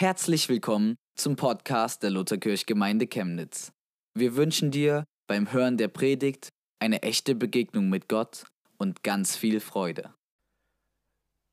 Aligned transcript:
Herzlich 0.00 0.48
willkommen 0.48 0.96
zum 1.14 1.36
Podcast 1.36 2.02
der 2.02 2.08
Lutherkirchgemeinde 2.08 3.06
Chemnitz. 3.06 3.70
Wir 4.14 4.34
wünschen 4.34 4.70
dir 4.70 5.04
beim 5.26 5.52
Hören 5.52 5.76
der 5.76 5.88
Predigt 5.88 6.48
eine 6.78 7.02
echte 7.02 7.34
Begegnung 7.34 7.90
mit 7.90 8.08
Gott 8.08 8.44
und 8.78 9.02
ganz 9.02 9.36
viel 9.36 9.60
Freude. 9.60 10.14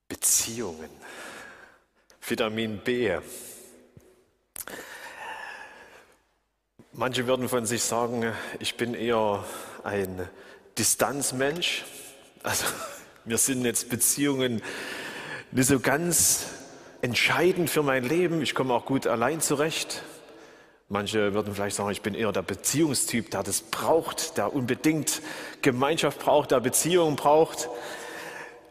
Beziehungen. 0.08 0.90
Vitamin 2.26 2.78
B. 2.78 3.18
Manche 6.94 7.28
würden 7.28 7.50
von 7.50 7.66
sich 7.66 7.84
sagen, 7.84 8.32
ich 8.62 8.78
bin 8.78 8.94
eher 8.94 9.44
ein 9.84 10.30
Distanzmensch. 10.78 11.84
Also 12.44 12.66
mir 13.26 13.40
sind 13.40 13.66
jetzt 13.66 13.90
Beziehungen 13.90 14.62
nicht 15.52 15.68
so 15.68 15.82
ganz 15.82 16.57
entscheidend 17.02 17.70
für 17.70 17.84
mein 17.84 18.04
Leben. 18.04 18.42
Ich 18.42 18.56
komme 18.56 18.74
auch 18.74 18.86
gut 18.86 19.08
allein 19.08 19.42
zurecht. 19.42 20.04
Manche 20.90 21.34
würden 21.34 21.54
vielleicht 21.54 21.76
sagen, 21.76 21.92
ich 21.92 22.02
bin 22.02 22.14
eher 22.14 22.32
der 22.32 22.44
Beziehungstyp, 22.44 23.30
der 23.32 23.44
das 23.44 23.62
braucht, 23.62 24.38
der 24.38 24.54
unbedingt 24.54 25.22
Gemeinschaft 25.62 26.20
braucht, 26.20 26.52
der 26.52 26.62
Beziehungen 26.62 27.18
braucht. 27.18 27.70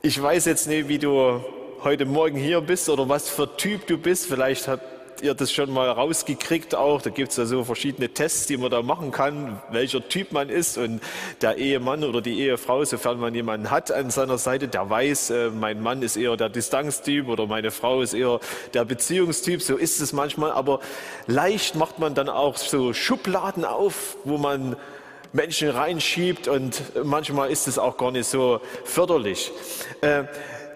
Ich 0.01 0.21
weiß 0.21 0.47
jetzt 0.47 0.67
nicht, 0.67 0.89
wie 0.89 0.99
du 0.99 1.45
heute 1.85 2.07
Morgen 2.07 2.39
hier 2.39 2.63
bist 2.63 2.89
oder 2.89 3.09
was 3.09 3.29
für 3.29 3.57
Typ 3.57 3.87
du 3.87 3.99
bist. 3.99 4.27
Vielleicht 4.27 4.67
hat 4.67 4.81
ihr 5.23 5.35
das 5.35 5.53
schon 5.53 5.73
mal 5.73 5.89
rausgekriegt 5.91 6.75
auch? 6.75 7.03
Da 7.03 7.11
gibt 7.11 7.31
es 7.31 7.37
ja 7.37 7.47
so 7.47 7.65
verschiedene 7.65 8.09
Tests, 8.09 8.47
die 8.47 8.57
man 8.57 8.71
da 8.71 8.83
machen 8.83 9.11
kann, 9.11 9.61
welcher 9.71 10.07
Typ 10.09 10.33
man 10.33 10.49
ist. 10.49 10.79
Und 10.79 11.01
der 11.43 11.59
Ehemann 11.59 12.05
oder 12.05 12.21
die 12.21 12.41
Ehefrau, 12.41 12.85
sofern 12.85 13.19
man 13.19 13.35
jemanden 13.35 13.71
hat 13.71 13.91
an 13.93 14.11
seiner 14.11 14.39
Seite, 14.39 14.69
der 14.69 14.89
weiß, 14.89 15.31
äh, 15.31 15.51
mein 15.51 15.83
Mann 15.83 16.03
ist 16.03 16.17
eher 16.17 16.37
der 16.37 16.49
Distanztyp 16.49 17.29
oder 17.29 17.47
meine 17.47 17.71
Frau 17.71 18.03
ist 18.03 18.15
eher 18.15 18.41
der 18.75 18.85
Beziehungstyp. 18.85 19.63
So 19.63 19.77
ist 19.77 20.01
es 20.01 20.13
manchmal. 20.13 20.53
Aber 20.53 20.81
leicht 21.27 21.75
macht 21.75 21.99
man 21.99 22.15
dann 22.15 22.29
auch 22.29 22.57
so 22.57 22.93
Schubladen 22.93 23.65
auf, 23.65 24.17
wo 24.25 24.39
man 24.39 24.77
Menschen 25.33 25.69
reinschiebt 25.69 26.49
und 26.49 26.83
manchmal 27.05 27.51
ist 27.51 27.69
es 27.69 27.79
auch 27.79 27.97
gar 27.97 28.11
nicht 28.11 28.27
so 28.27 28.61
förderlich. 28.85 29.53
Äh, 30.01 30.25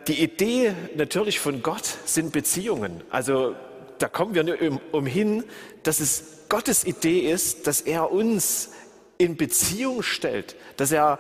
die 0.06 0.22
Idee 0.22 0.72
natürlich 0.96 1.40
von 1.40 1.62
Gott 1.62 1.84
sind 2.04 2.32
Beziehungen. 2.32 3.02
Also 3.10 3.54
da 4.00 4.08
kommen 4.08 4.34
wir 4.34 4.42
nicht 4.42 4.58
umhin, 4.92 5.44
dass 5.82 6.00
es 6.00 6.24
Gottes 6.48 6.84
Idee 6.84 7.30
ist, 7.30 7.66
dass 7.66 7.80
er 7.80 8.10
uns 8.10 8.70
in 9.18 9.36
Beziehung 9.36 10.02
stellt, 10.02 10.56
dass 10.76 10.90
er 10.90 11.18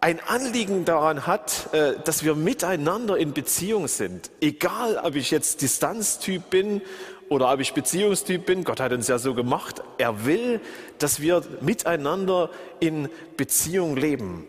ein 0.00 0.20
Anliegen 0.20 0.84
daran 0.84 1.26
hat, 1.26 1.72
äh, 1.72 1.94
dass 2.04 2.24
wir 2.24 2.34
miteinander 2.34 3.16
in 3.16 3.32
Beziehung 3.32 3.88
sind. 3.88 4.30
Egal, 4.40 4.98
ob 5.02 5.14
ich 5.14 5.30
jetzt 5.30 5.62
Distanztyp 5.62 6.48
bin 6.50 6.80
oder 7.28 7.52
ob 7.52 7.60
ich 7.60 7.72
Beziehungstyp 7.72 8.46
bin, 8.46 8.64
Gott 8.64 8.80
hat 8.80 8.92
uns 8.92 9.08
ja 9.08 9.18
so 9.18 9.34
gemacht. 9.34 9.82
Er 9.98 10.24
will, 10.24 10.60
dass 10.98 11.20
wir 11.20 11.42
miteinander 11.60 12.50
in 12.80 13.08
Beziehung 13.36 13.96
leben. 13.96 14.46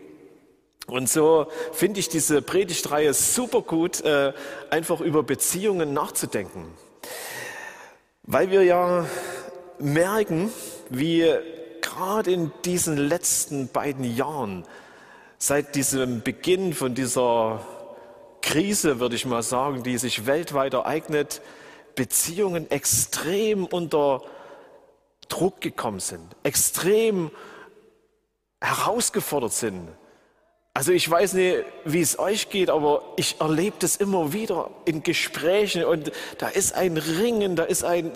Und 0.85 1.09
so 1.09 1.47
finde 1.73 1.99
ich 1.99 2.07
diese 2.07 2.41
Predigtreihe 2.41 3.13
super 3.13 3.61
gut, 3.61 4.01
äh, 4.01 4.31
einfach 4.69 5.01
über 5.01 5.23
Beziehungen 5.23 5.93
nachzudenken. 5.93 6.65
Weil 8.23 8.51
wir 8.51 8.63
ja 8.63 9.05
merken, 9.79 10.51
wie 10.89 11.33
gerade 11.81 12.31
in 12.31 12.51
diesen 12.65 12.97
letzten 12.97 13.69
beiden 13.69 14.03
Jahren, 14.03 14.65
seit 15.37 15.75
diesem 15.75 16.21
Beginn 16.21 16.73
von 16.73 16.95
dieser 16.95 17.65
Krise, 18.41 18.99
würde 18.99 19.15
ich 19.15 19.25
mal 19.25 19.43
sagen, 19.43 19.83
die 19.83 19.97
sich 19.97 20.25
weltweit 20.25 20.73
ereignet, 20.73 21.41
Beziehungen 21.95 22.69
extrem 22.71 23.65
unter 23.65 24.21
Druck 25.27 25.61
gekommen 25.61 25.99
sind, 25.99 26.35
extrem 26.43 27.31
herausgefordert 28.61 29.53
sind. 29.53 29.89
Also 30.77 30.91
ich 30.91 31.09
weiß 31.09 31.33
nicht, 31.33 31.63
wie 31.85 32.01
es 32.01 32.19
euch 32.19 32.51
geht, 32.51 32.69
aber 32.69 33.01
ich 33.15 33.41
erlebe 33.41 33.77
das 33.79 33.95
immer 33.95 34.31
wieder 34.31 34.69
in 34.85 35.01
Gesprächen 35.01 35.83
und 35.83 36.11
da 36.37 36.49
ist 36.49 36.75
ein 36.75 36.97
Ringen, 36.97 37.55
da 37.55 37.63
ist 37.63 37.83
ein, 37.83 38.11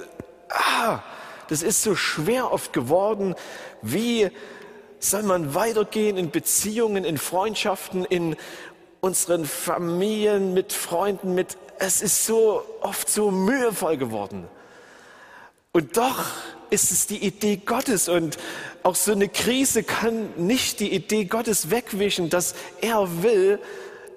ah, 0.47 0.99
das 1.47 1.63
ist 1.63 1.81
so 1.81 1.95
schwer 1.95 2.51
oft 2.51 2.72
geworden. 2.72 3.33
Wie 3.81 4.29
soll 4.99 5.23
man 5.23 5.55
weitergehen 5.55 6.17
in 6.17 6.29
Beziehungen, 6.29 7.03
in 7.03 7.17
Freundschaften, 7.17 8.05
in 8.05 8.35
unseren 8.99 9.45
Familien, 9.45 10.53
mit 10.53 10.72
Freunden, 10.72 11.33
mit, 11.33 11.57
es 11.79 12.03
ist 12.03 12.28
so 12.28 12.63
oft 12.81 13.09
so 13.09 13.31
mühevoll 13.31 13.97
geworden. 13.97 14.47
Und 15.72 15.97
doch 15.97 16.25
ist 16.69 16.91
es 16.91 17.07
die 17.07 17.25
Idee 17.25 17.57
Gottes 17.57 18.07
und 18.07 18.38
auch 18.84 18.96
so 18.96 19.12
eine 19.12 19.30
Krise 19.30 19.84
kann 19.84 20.30
nicht 20.38 20.80
die 20.80 20.94
Idee 20.94 21.25
Gottes 21.25 21.69
wegwischen, 21.69 22.30
dass 22.30 22.56
er 22.81 23.24
will, 23.24 23.59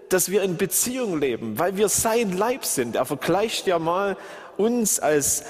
dass 0.09 0.31
wir 0.31 0.43
in 0.43 0.57
Beziehung 0.57 1.19
leben, 1.19 1.59
weil 1.59 1.77
wir 1.77 1.89
sein 1.89 2.37
Leib 2.37 2.65
sind. 2.65 2.97
Er 2.97 3.05
vergleicht 3.05 3.67
ja 3.67 3.79
mal 3.79 4.17
uns 4.57 5.01
als 5.01 5.45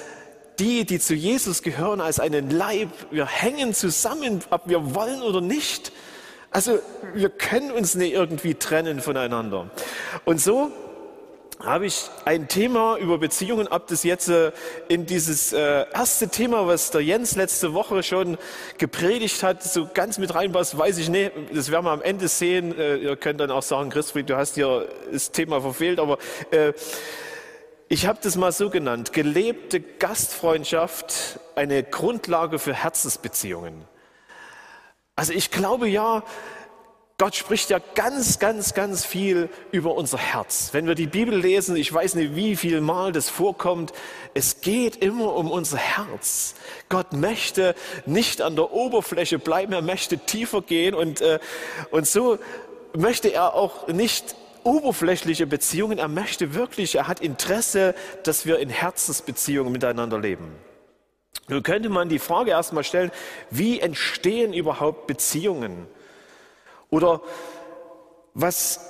die, 0.58 0.84
die 0.84 1.00
zu 1.00 1.14
Jesus 1.14 1.62
gehören, 1.62 2.00
als 2.00 2.20
einen 2.20 2.50
Leib. 2.50 2.88
Wir 3.10 3.26
hängen 3.26 3.74
zusammen, 3.74 4.42
ob 4.50 4.68
wir 4.68 4.94
wollen 4.94 5.22
oder 5.22 5.40
nicht. 5.40 5.92
Also 6.50 6.78
wir 7.14 7.30
können 7.30 7.72
uns 7.72 7.96
nicht 7.96 8.12
irgendwie 8.12 8.54
trennen 8.54 9.00
voneinander. 9.00 9.70
Und 10.24 10.40
so 10.40 10.70
habe 11.60 11.86
ich 11.86 12.10
ein 12.24 12.48
Thema 12.48 12.96
über 12.98 13.18
Beziehungen, 13.18 13.68
ab 13.68 13.86
das 13.88 14.02
jetzt 14.02 14.28
äh, 14.28 14.52
in 14.88 15.06
dieses 15.06 15.52
äh, 15.52 15.86
erste 15.92 16.28
Thema, 16.28 16.66
was 16.66 16.90
der 16.90 17.00
Jens 17.00 17.36
letzte 17.36 17.74
Woche 17.74 18.02
schon 18.02 18.38
gepredigt 18.78 19.42
hat, 19.42 19.62
so 19.62 19.88
ganz 19.92 20.18
mit 20.18 20.34
reinpasst, 20.34 20.76
weiß 20.76 20.98
ich 20.98 21.08
nicht. 21.08 21.32
Das 21.52 21.70
werden 21.70 21.86
wir 21.86 21.92
am 21.92 22.02
Ende 22.02 22.28
sehen. 22.28 22.76
Äh, 22.78 22.96
ihr 22.96 23.16
könnt 23.16 23.40
dann 23.40 23.50
auch 23.50 23.62
sagen, 23.62 23.90
Christfried, 23.90 24.28
du 24.28 24.36
hast 24.36 24.54
hier 24.56 24.88
das 25.10 25.30
Thema 25.30 25.60
verfehlt, 25.60 25.98
aber 26.00 26.18
ich 27.88 28.06
habe 28.06 28.18
das 28.22 28.36
mal 28.36 28.50
so 28.50 28.70
genannt, 28.70 29.12
gelebte 29.12 29.80
Gastfreundschaft, 29.80 31.38
eine 31.54 31.82
Grundlage 31.82 32.58
für 32.58 32.72
Herzensbeziehungen. 32.74 33.84
Also 35.16 35.32
ich 35.32 35.50
glaube 35.50 35.88
ja, 35.88 36.24
Gott 37.16 37.36
spricht 37.36 37.70
ja 37.70 37.78
ganz, 37.94 38.40
ganz, 38.40 38.74
ganz 38.74 39.04
viel 39.04 39.48
über 39.70 39.94
unser 39.94 40.18
Herz. 40.18 40.70
Wenn 40.72 40.88
wir 40.88 40.96
die 40.96 41.06
Bibel 41.06 41.38
lesen, 41.38 41.76
ich 41.76 41.92
weiß 41.92 42.16
nicht, 42.16 42.34
wie 42.34 42.56
viel 42.56 42.80
Mal 42.80 43.12
das 43.12 43.28
vorkommt, 43.28 43.92
es 44.34 44.62
geht 44.62 44.96
immer 44.96 45.36
um 45.36 45.48
unser 45.48 45.76
Herz. 45.76 46.56
Gott 46.88 47.12
möchte 47.12 47.76
nicht 48.04 48.42
an 48.42 48.56
der 48.56 48.72
Oberfläche 48.72 49.38
bleiben, 49.38 49.72
er 49.72 49.82
möchte 49.82 50.18
tiefer 50.18 50.60
gehen 50.60 50.92
und, 50.92 51.20
äh, 51.20 51.38
und 51.92 52.08
so 52.08 52.38
möchte 52.96 53.28
er 53.28 53.54
auch 53.54 53.86
nicht 53.86 54.34
oberflächliche 54.64 55.46
Beziehungen, 55.46 55.98
er 55.98 56.08
möchte 56.08 56.54
wirklich, 56.54 56.96
er 56.96 57.06
hat 57.06 57.20
Interesse, 57.20 57.94
dass 58.24 58.44
wir 58.44 58.58
in 58.58 58.70
Herzensbeziehungen 58.70 59.72
miteinander 59.72 60.18
leben. 60.18 60.50
Nun 61.46 61.62
könnte 61.62 61.90
man 61.90 62.08
die 62.08 62.18
Frage 62.18 62.50
erstmal 62.50 62.82
stellen, 62.82 63.12
wie 63.50 63.78
entstehen 63.78 64.52
überhaupt 64.52 65.06
Beziehungen? 65.06 65.86
Oder 66.90 67.20
was 68.34 68.80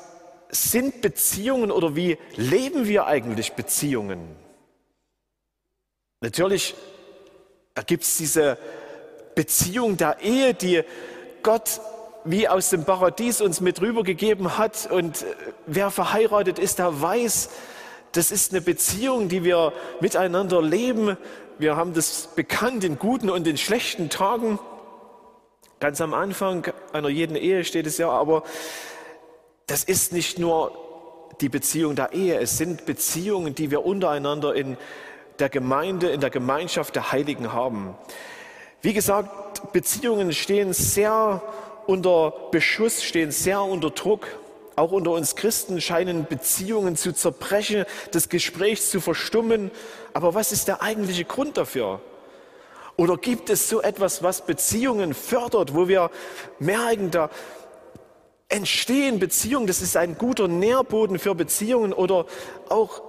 sind 0.51 1.01
Beziehungen 1.01 1.71
oder 1.71 1.97
wie 1.97 2.19
leben 2.37 2.87
wir 2.87 3.07
eigentlich 3.07 3.53
Beziehungen? 3.55 4.37
Natürlich 6.21 6.75
gibt 7.87 8.05
es 8.05 8.17
diese 8.17 8.57
Beziehung 9.35 9.97
der 9.97 10.21
Ehe, 10.21 10.55
die 10.55 10.83
Gott 11.43 11.81
wie 12.25 12.49
aus 12.49 12.71
dem 12.71 12.85
Paradies 12.85 13.41
uns 13.41 13.61
mit 13.61 13.81
rübergegeben 13.81 14.57
hat. 14.57 14.89
Und 14.91 15.27
wer 15.67 15.91
verheiratet 15.91 16.59
ist, 16.59 16.79
der 16.79 17.01
weiß, 17.03 17.51
das 18.13 18.31
ist 18.31 18.53
eine 18.53 18.61
Beziehung, 18.61 19.29
die 19.29 19.45
wir 19.45 19.73
miteinander 20.01 20.63
leben. 20.63 21.17
Wir 21.59 21.77
haben 21.77 21.95
das 21.95 22.29
bekannt 22.35 22.85
in 22.85 22.99
guten 22.99 23.29
und 23.29 23.47
in 23.47 23.59
schlechten 23.59 24.09
Tagen. 24.09 24.59
Ganz 25.85 26.01
am 26.01 26.15
Anfang 26.15 26.73
einer 26.95 27.11
jeden 27.11 27.37
Ehe 27.37 27.63
steht 27.63 27.87
es 27.87 27.99
ja, 27.99 28.09
aber 28.09 28.43
das 29.67 29.85
ist 29.85 30.15
nicht 30.15 30.39
nur 30.39 30.73
die 31.43 31.51
Beziehung 31.51 31.95
der 31.95 32.15
Ehe, 32.15 32.41
es 32.41 32.57
sind 32.57 32.87
Beziehungen, 32.87 33.55
die 33.55 33.71
wir 33.71 33.85
untereinander 33.85 34.55
in 34.55 34.79
der 35.39 35.51
Gemeinde, 35.51 36.09
in 36.09 36.23
der 36.23 36.31
Gemeinschaft 36.31 36.97
der 36.97 37.13
Heiligen 37.13 37.53
haben. 37.53 37.95
Wie 38.81 38.95
gesagt, 38.95 39.75
Beziehungen 39.75 40.33
stehen 40.33 40.73
sehr 40.73 41.43
unter 41.87 42.33
Beschuss, 42.51 43.05
stehen 43.05 43.31
sehr 43.31 43.61
unter 43.61 43.91
Druck. 43.91 44.27
Auch 44.77 44.91
unter 44.91 45.11
uns 45.11 45.37
Christen 45.37 45.83
scheinen 45.83 46.25
Beziehungen 46.25 46.97
zu 46.97 47.13
zerbrechen, 47.13 47.85
das 48.11 48.31
Gespräch 48.31 48.81
zu 48.81 49.03
verstummen. 49.03 49.71
Aber 50.15 50.33
was 50.33 50.51
ist 50.51 50.67
der 50.67 50.81
eigentliche 50.81 51.27
Grund 51.27 51.59
dafür? 51.59 52.01
Oder 52.97 53.17
gibt 53.17 53.51
es 53.51 53.69
so 53.69 53.83
etwas, 53.83 54.23
was 54.23 54.47
Beziehungen 54.47 55.15
fördert, 55.15 55.75
wo 55.75 55.89
wir 55.89 56.11
merken, 56.59 57.11
da 57.11 57.31
entstehen 58.49 59.19
Beziehungen, 59.19 59.67
das 59.67 59.83
ist 59.83 59.97
ein 59.97 60.17
guter 60.17 60.47
Nährboden 60.47 61.19
für 61.19 61.35
Beziehungen 61.35 61.93
oder 61.93 62.27
auch 62.69 63.03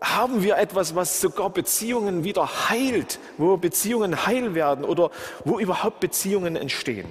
haben 0.00 0.44
wir 0.44 0.56
etwas, 0.56 0.94
was 0.94 1.20
sogar 1.20 1.50
Beziehungen 1.50 2.22
wieder 2.22 2.70
heilt, 2.70 3.18
wo 3.36 3.56
Beziehungen 3.56 4.26
heil 4.26 4.54
werden 4.54 4.84
oder 4.84 5.10
wo 5.44 5.58
überhaupt 5.58 5.98
Beziehungen 5.98 6.54
entstehen. 6.54 7.08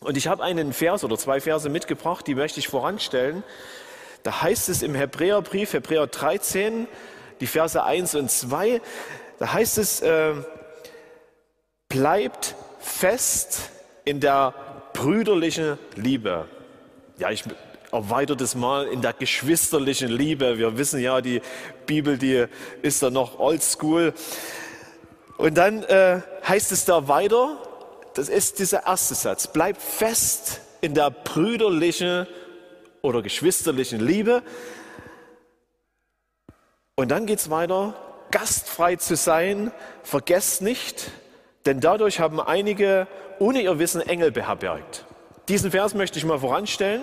Und 0.00 0.16
ich 0.16 0.26
habe 0.26 0.42
einen 0.42 0.72
Vers 0.72 1.04
oder 1.04 1.16
zwei 1.16 1.40
Verse 1.40 1.68
mitgebracht, 1.68 2.26
die 2.26 2.34
möchte 2.34 2.58
ich 2.58 2.68
voranstellen. 2.68 3.44
Da 4.24 4.42
heißt 4.42 4.68
es 4.68 4.82
im 4.82 4.94
Hebräerbrief, 4.94 5.72
Hebräer 5.72 6.08
13, 6.08 6.88
die 7.40 7.46
Verse 7.46 7.82
1 7.82 8.16
und 8.16 8.30
2, 8.30 8.80
da 9.38 9.52
heißt 9.52 9.78
es, 9.78 10.00
äh, 10.00 10.34
bleibt 11.88 12.54
fest 12.80 13.70
in 14.04 14.20
der 14.20 14.54
brüderlichen 14.92 15.78
Liebe. 15.94 16.46
Ja, 17.16 17.30
ich 17.30 17.44
erweitere 17.90 18.36
das 18.36 18.54
mal 18.54 18.86
in 18.86 19.00
der 19.00 19.14
geschwisterlichen 19.14 20.08
Liebe. 20.08 20.58
Wir 20.58 20.76
wissen 20.76 21.00
ja, 21.00 21.20
die 21.20 21.40
Bibel, 21.86 22.18
die 22.18 22.46
ist 22.82 23.02
da 23.02 23.10
noch 23.10 23.38
oldschool. 23.38 24.12
Und 25.38 25.54
dann 25.56 25.82
äh, 25.84 26.20
heißt 26.46 26.72
es 26.72 26.84
da 26.84 27.08
weiter, 27.08 27.62
das 28.14 28.28
ist 28.28 28.58
dieser 28.58 28.86
erste 28.86 29.14
Satz, 29.14 29.46
bleibt 29.46 29.80
fest 29.80 30.60
in 30.80 30.94
der 30.94 31.10
brüderlichen 31.10 32.26
oder 33.00 33.22
geschwisterlichen 33.22 34.00
Liebe. 34.00 34.42
Und 36.96 37.10
dann 37.10 37.26
geht 37.26 37.38
es 37.38 37.48
weiter, 37.48 37.94
gastfrei 38.30 38.96
zu 38.96 39.16
sein, 39.16 39.72
vergesst 40.02 40.62
nicht, 40.62 41.12
denn 41.68 41.80
dadurch 41.80 42.18
haben 42.18 42.40
einige 42.40 43.06
ohne 43.38 43.60
ihr 43.60 43.78
Wissen 43.78 44.00
Engel 44.00 44.32
beherbergt. 44.32 45.04
Diesen 45.48 45.70
Vers 45.70 45.92
möchte 45.92 46.18
ich 46.18 46.24
mal 46.24 46.38
voranstellen. 46.38 47.02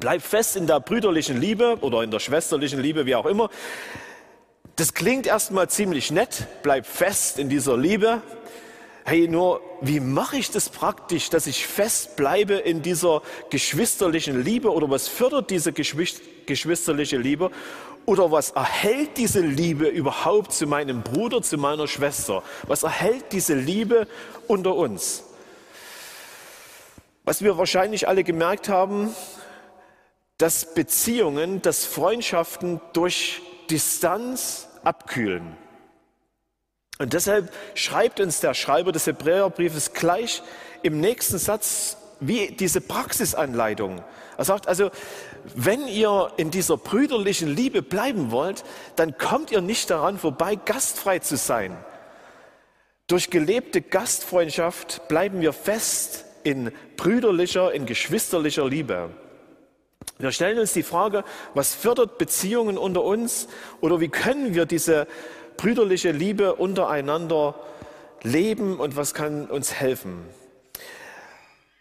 Bleib 0.00 0.22
fest 0.22 0.56
in 0.56 0.66
der 0.66 0.80
brüderlichen 0.80 1.40
Liebe 1.40 1.76
oder 1.80 2.02
in 2.02 2.10
der 2.10 2.18
schwesterlichen 2.18 2.80
Liebe, 2.80 3.06
wie 3.06 3.14
auch 3.14 3.26
immer. 3.26 3.48
Das 4.74 4.92
klingt 4.92 5.28
erstmal 5.28 5.70
ziemlich 5.70 6.10
nett. 6.10 6.48
Bleib 6.64 6.84
fest 6.84 7.38
in 7.38 7.48
dieser 7.48 7.76
Liebe. 7.76 8.22
Hey, 9.04 9.28
nur 9.28 9.60
wie 9.80 10.00
mache 10.00 10.36
ich 10.36 10.50
das 10.50 10.68
praktisch, 10.68 11.30
dass 11.30 11.46
ich 11.46 11.64
fest 11.64 12.16
bleibe 12.16 12.54
in 12.54 12.82
dieser 12.82 13.22
geschwisterlichen 13.50 14.42
Liebe 14.42 14.72
oder 14.72 14.90
was 14.90 15.06
fördert 15.06 15.50
diese 15.50 15.72
geschwisterliche 15.72 17.18
Liebe 17.18 17.52
oder 18.06 18.30
was 18.30 18.50
erhält 18.50 19.16
diese 19.16 19.40
Liebe 19.40 19.86
überhaupt 19.86 20.52
zu 20.52 20.66
meinem 20.66 21.02
Bruder, 21.02 21.42
zu 21.42 21.58
meiner 21.58 21.86
Schwester? 21.86 22.42
Was 22.66 22.82
erhält 22.82 23.32
diese 23.32 23.54
Liebe 23.54 24.06
unter 24.48 24.74
uns? 24.74 25.24
Was 27.24 27.42
wir 27.42 27.58
wahrscheinlich 27.58 28.08
alle 28.08 28.24
gemerkt 28.24 28.68
haben, 28.68 29.14
dass 30.38 30.74
Beziehungen, 30.74 31.62
dass 31.62 31.84
Freundschaften 31.84 32.80
durch 32.94 33.42
Distanz 33.68 34.68
abkühlen. 34.82 35.56
Und 36.98 37.12
deshalb 37.12 37.52
schreibt 37.74 38.20
uns 38.20 38.40
der 38.40 38.54
Schreiber 38.54 38.92
des 38.92 39.06
Hebräerbriefes 39.06 39.92
gleich 39.92 40.42
im 40.82 41.00
nächsten 41.00 41.38
Satz 41.38 41.96
wie 42.20 42.52
diese 42.52 42.80
Praxisanleitung. 42.80 44.02
Er 44.36 44.44
sagt 44.44 44.68
also, 44.68 44.90
wenn 45.54 45.86
ihr 45.86 46.32
in 46.36 46.50
dieser 46.50 46.76
brüderlichen 46.76 47.54
Liebe 47.54 47.82
bleiben 47.82 48.30
wollt, 48.30 48.64
dann 48.96 49.16
kommt 49.18 49.50
ihr 49.50 49.60
nicht 49.60 49.90
daran 49.90 50.18
vorbei, 50.18 50.56
gastfrei 50.56 51.18
zu 51.18 51.36
sein. 51.36 51.76
Durch 53.06 53.30
gelebte 53.30 53.82
Gastfreundschaft 53.82 55.08
bleiben 55.08 55.40
wir 55.40 55.52
fest 55.52 56.24
in 56.44 56.72
brüderlicher, 56.96 57.72
in 57.72 57.86
geschwisterlicher 57.86 58.68
Liebe. 58.68 59.10
Wir 60.18 60.32
stellen 60.32 60.58
uns 60.58 60.72
die 60.72 60.82
Frage, 60.82 61.24
was 61.54 61.74
fördert 61.74 62.18
Beziehungen 62.18 62.78
unter 62.78 63.02
uns 63.02 63.48
oder 63.80 64.00
wie 64.00 64.08
können 64.08 64.54
wir 64.54 64.66
diese 64.66 65.06
brüderliche 65.56 66.12
Liebe 66.12 66.54
untereinander 66.54 67.54
leben 68.22 68.78
und 68.78 68.96
was 68.96 69.14
kann 69.14 69.46
uns 69.46 69.74
helfen? 69.74 70.24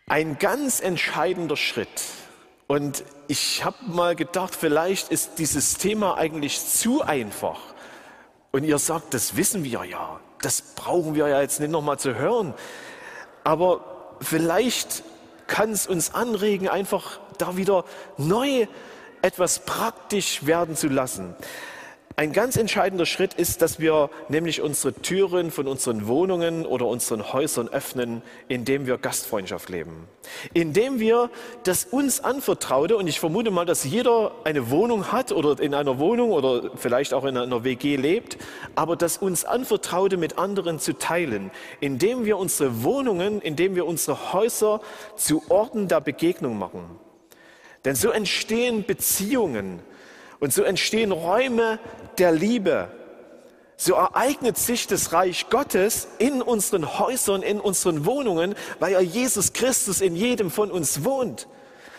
Ein 0.07 0.39
ganz 0.39 0.79
entscheidender 0.79 1.57
Schritt. 1.57 2.01
Und 2.71 3.03
ich 3.27 3.65
habe 3.65 3.77
mal 3.87 4.15
gedacht, 4.15 4.55
vielleicht 4.55 5.09
ist 5.09 5.39
dieses 5.39 5.79
Thema 5.79 6.19
eigentlich 6.19 6.63
zu 6.63 7.01
einfach. 7.01 7.59
Und 8.51 8.63
ihr 8.63 8.77
sagt, 8.77 9.15
das 9.15 9.35
wissen 9.35 9.63
wir 9.63 9.85
ja, 9.85 10.19
das 10.43 10.61
brauchen 10.61 11.15
wir 11.15 11.27
ja 11.29 11.41
jetzt 11.41 11.59
nicht 11.59 11.71
nochmal 11.71 11.97
zu 11.97 12.13
hören. 12.13 12.53
Aber 13.43 14.15
vielleicht 14.21 15.03
kann 15.47 15.71
es 15.71 15.87
uns 15.87 16.13
anregen, 16.13 16.69
einfach 16.69 17.19
da 17.39 17.57
wieder 17.57 17.85
neu 18.17 18.67
etwas 19.23 19.65
praktisch 19.65 20.45
werden 20.45 20.75
zu 20.75 20.89
lassen. 20.89 21.35
Ein 22.19 22.33
ganz 22.33 22.57
entscheidender 22.57 23.05
Schritt 23.05 23.35
ist, 23.35 23.61
dass 23.61 23.79
wir 23.79 24.09
nämlich 24.27 24.61
unsere 24.61 24.93
Türen 24.93 25.51
von 25.51 25.69
unseren 25.69 26.05
Wohnungen 26.05 26.65
oder 26.65 26.85
unseren 26.85 27.31
Häusern 27.31 27.69
öffnen, 27.69 28.21
indem 28.49 28.85
wir 28.87 28.97
Gastfreundschaft 28.97 29.69
leben. 29.69 30.05
Indem 30.53 30.99
wir 30.99 31.29
das 31.63 31.85
uns 31.85 32.21
anvertraute, 32.21 32.97
und 32.97 33.07
ich 33.07 33.21
vermute 33.21 33.51
mal, 33.51 33.65
dass 33.65 33.85
jeder 33.85 34.33
eine 34.43 34.69
Wohnung 34.69 35.13
hat 35.13 35.31
oder 35.31 35.63
in 35.63 35.73
einer 35.73 35.97
Wohnung 35.97 36.31
oder 36.31 36.71
vielleicht 36.75 37.13
auch 37.13 37.23
in 37.23 37.37
einer 37.37 37.63
WG 37.63 37.95
lebt, 37.95 38.37
aber 38.75 38.97
das 38.97 39.15
uns 39.15 39.45
anvertraute 39.45 40.17
mit 40.17 40.37
anderen 40.37 40.77
zu 40.77 40.97
teilen, 40.97 41.51
indem 41.79 42.25
wir 42.25 42.37
unsere 42.37 42.83
Wohnungen, 42.83 43.41
indem 43.41 43.75
wir 43.75 43.85
unsere 43.85 44.33
Häuser 44.33 44.81
zu 45.15 45.41
Orten 45.47 45.87
der 45.87 46.01
Begegnung 46.01 46.59
machen. 46.59 46.83
Denn 47.85 47.95
so 47.95 48.09
entstehen 48.09 48.83
Beziehungen 48.83 49.79
und 50.39 50.53
so 50.53 50.63
entstehen 50.63 51.11
Räume 51.11 51.79
der 52.17 52.31
Liebe. 52.31 52.89
So 53.77 53.93
ereignet 53.93 54.57
sich 54.57 54.87
das 54.87 55.13
Reich 55.13 55.49
Gottes 55.49 56.09
in 56.17 56.41
unseren 56.41 56.99
Häusern, 56.99 57.43
in 57.43 57.61
unseren 57.61 58.05
Wohnungen, 58.05 58.55
weil 58.79 58.91
ja 58.91 58.99
Jesus 58.99 59.53
Christus 59.53 60.01
in 60.01 60.15
jedem 60.15 60.51
von 60.51 60.69
uns 60.69 61.05
wohnt. 61.05 61.47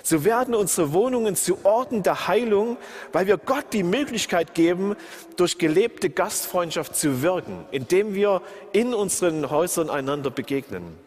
So 0.02 0.24
werden 0.24 0.54
unsere 0.54 0.92
Wohnungen 0.92 1.36
zu 1.36 1.58
Orten 1.64 2.02
der 2.02 2.26
Heilung, 2.26 2.76
weil 3.12 3.26
wir 3.26 3.36
Gott 3.36 3.66
die 3.72 3.82
Möglichkeit 3.82 4.54
geben, 4.54 4.96
durch 5.36 5.58
gelebte 5.58 6.10
Gastfreundschaft 6.10 6.96
zu 6.96 7.22
wirken, 7.22 7.64
indem 7.70 8.14
wir 8.14 8.42
in 8.72 8.94
unseren 8.94 9.50
Häusern 9.50 9.90
einander 9.90 10.30
begegnen. 10.30 10.98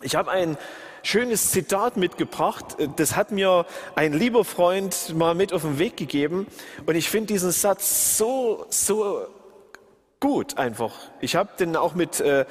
Ich 0.00 0.16
habe 0.16 0.30
ein 0.30 0.56
schönes 1.02 1.50
Zitat 1.50 1.96
mitgebracht. 1.96 2.76
Das 2.96 3.16
hat 3.16 3.32
mir 3.32 3.66
ein 3.94 4.12
lieber 4.12 4.44
Freund 4.44 5.14
mal 5.14 5.34
mit 5.34 5.52
auf 5.52 5.62
den 5.62 5.78
Weg 5.78 5.96
gegeben. 5.96 6.46
Und 6.86 6.94
ich 6.94 7.08
finde 7.08 7.32
diesen 7.32 7.50
Satz 7.50 8.16
so, 8.16 8.66
so 8.70 9.26
gut 10.20 10.58
einfach. 10.58 10.94
Ich 11.20 11.36
habe 11.36 11.50
den 11.58 11.76
auch 11.76 11.94
mit 11.94 12.20
äh, 12.20 12.44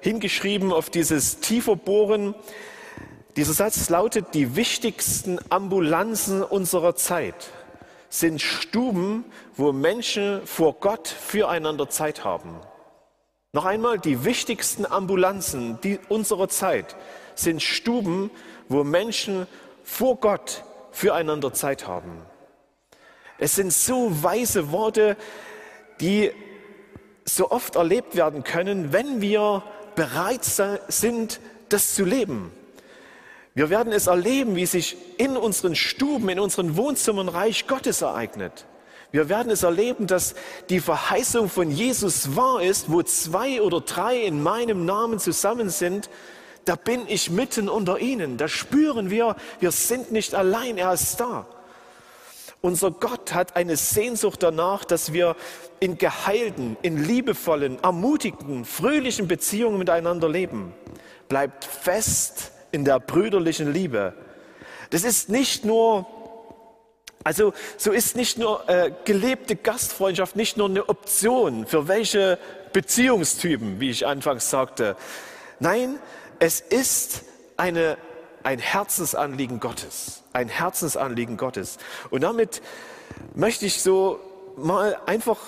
hingeschrieben 0.00 0.72
auf 0.72 0.90
dieses 0.90 1.40
tiefer 1.40 1.76
Bohren. 1.76 2.34
Dieser 3.36 3.52
Satz 3.52 3.88
lautet, 3.88 4.34
die 4.34 4.56
wichtigsten 4.56 5.38
Ambulanzen 5.48 6.42
unserer 6.42 6.94
Zeit 6.94 7.50
sind 8.08 8.40
Stuben, 8.40 9.24
wo 9.56 9.72
Menschen 9.72 10.46
vor 10.46 10.74
Gott 10.74 11.08
füreinander 11.08 11.88
Zeit 11.88 12.24
haben. 12.24 12.60
Noch 13.52 13.64
einmal, 13.64 13.98
die 13.98 14.24
wichtigsten 14.24 14.86
Ambulanzen 14.86 15.80
die 15.82 15.98
unserer 16.08 16.48
Zeit 16.48 16.96
sind 17.34 17.62
Stuben, 17.62 18.30
wo 18.68 18.84
Menschen 18.84 19.46
vor 19.82 20.16
Gott 20.16 20.64
füreinander 20.92 21.52
Zeit 21.52 21.86
haben. 21.86 22.22
Es 23.38 23.56
sind 23.56 23.72
so 23.72 24.22
weise 24.22 24.70
Worte, 24.70 25.16
die 26.00 26.30
so 27.24 27.50
oft 27.50 27.76
erlebt 27.76 28.16
werden 28.16 28.44
können, 28.44 28.92
wenn 28.92 29.20
wir 29.20 29.62
bereit 29.94 30.44
sind, 30.88 31.40
das 31.68 31.94
zu 31.94 32.04
leben. 32.04 32.52
Wir 33.54 33.70
werden 33.70 33.92
es 33.92 34.08
erleben, 34.08 34.56
wie 34.56 34.66
sich 34.66 34.96
in 35.16 35.36
unseren 35.36 35.76
Stuben, 35.76 36.28
in 36.28 36.40
unseren 36.40 36.76
Wohnzimmern 36.76 37.28
Reich 37.28 37.66
Gottes 37.66 38.02
ereignet. 38.02 38.66
Wir 39.12 39.28
werden 39.28 39.52
es 39.52 39.62
erleben, 39.62 40.08
dass 40.08 40.34
die 40.70 40.80
Verheißung 40.80 41.48
von 41.48 41.70
Jesus 41.70 42.34
wahr 42.34 42.62
ist, 42.62 42.90
wo 42.90 43.00
zwei 43.04 43.62
oder 43.62 43.80
drei 43.80 44.16
in 44.16 44.42
meinem 44.42 44.84
Namen 44.84 45.20
zusammen 45.20 45.70
sind, 45.70 46.10
da 46.64 46.76
bin 46.76 47.02
ich 47.08 47.30
mitten 47.30 47.68
unter 47.68 47.98
ihnen. 47.98 48.36
Da 48.36 48.48
spüren 48.48 49.10
wir, 49.10 49.36
wir 49.60 49.70
sind 49.70 50.12
nicht 50.12 50.34
allein, 50.34 50.78
er 50.78 50.92
ist 50.92 51.20
da. 51.20 51.46
Unser 52.60 52.92
Gott 52.92 53.34
hat 53.34 53.56
eine 53.56 53.76
Sehnsucht 53.76 54.42
danach, 54.42 54.84
dass 54.84 55.12
wir 55.12 55.36
in 55.80 55.98
geheilten, 55.98 56.78
in 56.80 57.04
liebevollen, 57.04 57.78
ermutigten, 57.82 58.64
fröhlichen 58.64 59.28
Beziehungen 59.28 59.76
miteinander 59.76 60.30
leben. 60.30 60.72
Bleibt 61.28 61.64
fest 61.64 62.52
in 62.72 62.86
der 62.86 63.00
brüderlichen 63.00 63.70
Liebe. 63.70 64.14
Das 64.88 65.04
ist 65.04 65.28
nicht 65.28 65.66
nur, 65.66 66.06
also 67.22 67.52
so 67.76 67.92
ist 67.92 68.16
nicht 68.16 68.38
nur 68.38 68.66
äh, 68.68 68.92
gelebte 69.04 69.56
Gastfreundschaft 69.56 70.34
nicht 70.34 70.56
nur 70.56 70.68
eine 70.68 70.88
Option 70.88 71.66
für 71.66 71.86
welche 71.86 72.38
Beziehungstypen, 72.72 73.78
wie 73.78 73.90
ich 73.90 74.06
anfangs 74.06 74.48
sagte. 74.48 74.96
Nein, 75.60 75.98
es 76.38 76.60
ist 76.60 77.22
eine, 77.56 77.96
ein 78.42 78.58
Herzensanliegen 78.58 79.60
Gottes, 79.60 80.22
ein 80.32 80.48
Herzensanliegen 80.48 81.36
Gottes. 81.36 81.78
Und 82.10 82.22
damit 82.22 82.62
möchte 83.34 83.66
ich 83.66 83.82
so 83.82 84.20
mal 84.56 84.98
einfach 85.06 85.38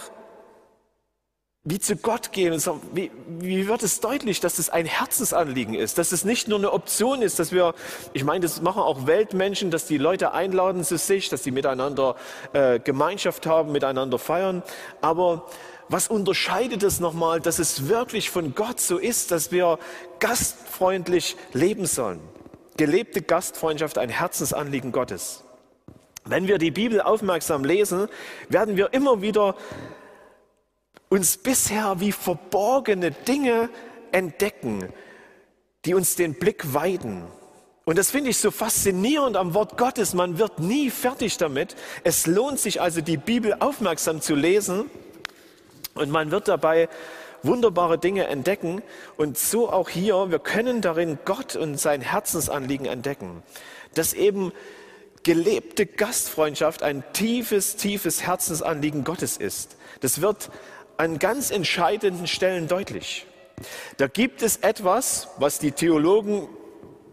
wie 1.68 1.80
zu 1.80 1.96
Gott 1.96 2.30
gehen 2.30 2.62
wie, 2.92 3.10
wie 3.40 3.66
wird 3.66 3.82
es 3.82 3.98
deutlich, 3.98 4.38
dass 4.38 4.60
es 4.60 4.70
ein 4.70 4.86
Herzensanliegen 4.86 5.74
ist, 5.74 5.98
dass 5.98 6.12
es 6.12 6.24
nicht 6.24 6.46
nur 6.46 6.58
eine 6.58 6.72
Option 6.72 7.22
ist, 7.22 7.40
dass 7.40 7.50
wir, 7.50 7.74
ich 8.12 8.22
meine, 8.22 8.40
das 8.40 8.62
machen 8.62 8.82
auch 8.82 9.08
Weltmenschen, 9.08 9.72
dass 9.72 9.84
die 9.84 9.98
Leute 9.98 10.32
einladen 10.32 10.84
zu 10.84 10.96
sich, 10.96 11.28
dass 11.28 11.42
sie 11.42 11.50
miteinander 11.50 12.14
äh, 12.52 12.78
Gemeinschaft 12.78 13.46
haben, 13.46 13.72
miteinander 13.72 14.20
feiern. 14.20 14.62
Aber 15.00 15.46
was 15.88 16.08
unterscheidet 16.08 16.82
es 16.82 17.00
nochmal, 17.00 17.40
dass 17.40 17.58
es 17.58 17.88
wirklich 17.88 18.30
von 18.30 18.54
Gott 18.54 18.80
so 18.80 18.98
ist, 18.98 19.30
dass 19.30 19.52
wir 19.52 19.78
gastfreundlich 20.18 21.36
leben 21.52 21.86
sollen? 21.86 22.20
Gelebte 22.76 23.22
Gastfreundschaft, 23.22 23.98
ein 23.98 24.08
Herzensanliegen 24.08 24.92
Gottes. 24.92 25.44
Wenn 26.24 26.48
wir 26.48 26.58
die 26.58 26.72
Bibel 26.72 27.00
aufmerksam 27.00 27.64
lesen, 27.64 28.08
werden 28.48 28.76
wir 28.76 28.92
immer 28.92 29.22
wieder 29.22 29.54
uns 31.08 31.36
bisher 31.36 32.00
wie 32.00 32.12
verborgene 32.12 33.12
Dinge 33.12 33.70
entdecken, 34.10 34.88
die 35.84 35.94
uns 35.94 36.16
den 36.16 36.34
Blick 36.34 36.74
weiden. 36.74 37.22
Und 37.84 37.96
das 37.96 38.10
finde 38.10 38.30
ich 38.30 38.38
so 38.38 38.50
faszinierend 38.50 39.36
am 39.36 39.54
Wort 39.54 39.78
Gottes. 39.78 40.12
Man 40.12 40.38
wird 40.38 40.58
nie 40.58 40.90
fertig 40.90 41.38
damit. 41.38 41.76
Es 42.02 42.26
lohnt 42.26 42.58
sich 42.58 42.80
also, 42.80 43.00
die 43.00 43.16
Bibel 43.16 43.54
aufmerksam 43.60 44.20
zu 44.20 44.34
lesen. 44.34 44.90
Und 45.96 46.10
man 46.10 46.30
wird 46.30 46.48
dabei 46.48 46.88
wunderbare 47.42 47.98
Dinge 47.98 48.26
entdecken. 48.26 48.82
Und 49.16 49.38
so 49.38 49.70
auch 49.70 49.88
hier, 49.88 50.30
wir 50.30 50.38
können 50.38 50.80
darin 50.80 51.18
Gott 51.24 51.56
und 51.56 51.78
sein 51.78 52.00
Herzensanliegen 52.00 52.86
entdecken. 52.86 53.42
Dass 53.94 54.12
eben 54.12 54.52
gelebte 55.22 55.86
Gastfreundschaft 55.86 56.82
ein 56.82 57.02
tiefes, 57.12 57.76
tiefes 57.76 58.24
Herzensanliegen 58.24 59.02
Gottes 59.02 59.36
ist. 59.36 59.76
Das 60.00 60.20
wird 60.20 60.50
an 60.98 61.18
ganz 61.18 61.50
entscheidenden 61.50 62.26
Stellen 62.26 62.68
deutlich. 62.68 63.26
Da 63.96 64.06
gibt 64.06 64.42
es 64.42 64.58
etwas, 64.58 65.28
was 65.38 65.58
die 65.58 65.72
Theologen 65.72 66.48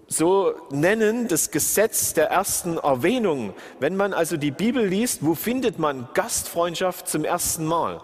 so 0.07 0.53
nennen, 0.69 1.27
das 1.27 1.49
Gesetz 1.51 2.13
der 2.13 2.27
ersten 2.29 2.77
Erwähnung. 2.77 3.53
Wenn 3.79 3.95
man 3.95 4.13
also 4.13 4.37
die 4.37 4.51
Bibel 4.51 4.85
liest, 4.85 5.19
wo 5.21 5.33
findet 5.33 5.79
man 5.79 6.07
Gastfreundschaft 6.13 7.07
zum 7.07 7.25
ersten 7.25 7.65
Mal? 7.65 8.01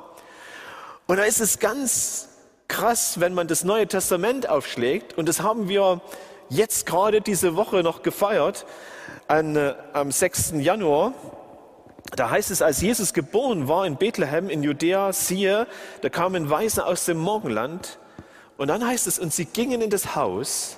Und 1.10 1.18
da 1.18 1.24
ist 1.24 1.42
es 1.42 1.58
ganz 1.58 2.30
krass, 2.68 3.20
wenn 3.20 3.34
man 3.34 3.48
das 3.48 3.63
Neue 3.63 3.88
Testament 3.88 4.48
aufschlägt, 4.48 5.18
und 5.18 5.28
das 5.28 5.42
haben 5.42 5.68
wir 5.68 6.01
jetzt 6.50 6.86
gerade 6.86 7.20
diese 7.20 7.56
Woche 7.56 7.82
noch 7.82 8.04
gefeiert, 8.04 8.68
an, 9.28 9.56
äh, 9.56 9.74
am 9.94 10.12
6. 10.12 10.60
Januar, 10.60 11.16
da 12.16 12.30
heißt 12.30 12.51
es, 12.51 12.62
als 12.62 12.82
Jesus 12.82 13.16
geboren 13.16 13.68
war 13.68 13.88
in 13.88 13.96
Bethlehem 13.96 14.51
in 14.51 14.62
Judäa, 14.62 15.12
siehe, 15.12 15.66
da 16.01 16.10
kamen 16.10 16.51
Weise 16.51 16.86
aus 16.86 17.06
dem 17.06 17.18
Morgenland. 17.18 17.98
Und 18.58 18.68
dann 18.68 18.86
heißt 18.86 19.08
es, 19.08 19.18
und 19.18 19.34
sie 19.34 19.46
gingen 19.46 19.82
in 19.82 19.89
das 19.89 20.16
Haus 20.16 20.78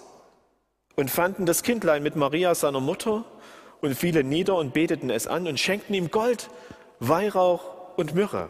und 0.95 1.11
fanden 1.11 1.45
das 1.45 1.61
Kindlein 1.61 2.03
mit 2.03 2.15
Maria, 2.15 2.55
seiner 2.55 2.79
Mutter, 2.79 3.25
und 3.81 3.95
fielen 3.95 4.29
nieder 4.29 4.55
und 4.55 4.73
beteten 4.73 5.09
es 5.09 5.27
an 5.27 5.45
und 5.45 5.59
schenkten 5.59 5.93
ihm 5.93 6.09
Gold, 6.09 6.49
Weihrauch 7.01 7.97
und 7.97 8.15
Myrrhe. 8.15 8.49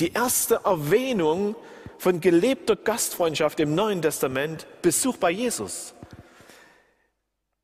Die 0.00 0.12
erste 0.12 0.60
Erwähnung 0.64 1.56
von 1.98 2.20
gelebter 2.20 2.76
Gastfreundschaft 2.76 3.58
im 3.60 3.74
Neuen 3.74 4.00
Testament, 4.00 4.66
Besuch 4.82 5.16
bei 5.16 5.30
Jesus. 5.30 5.94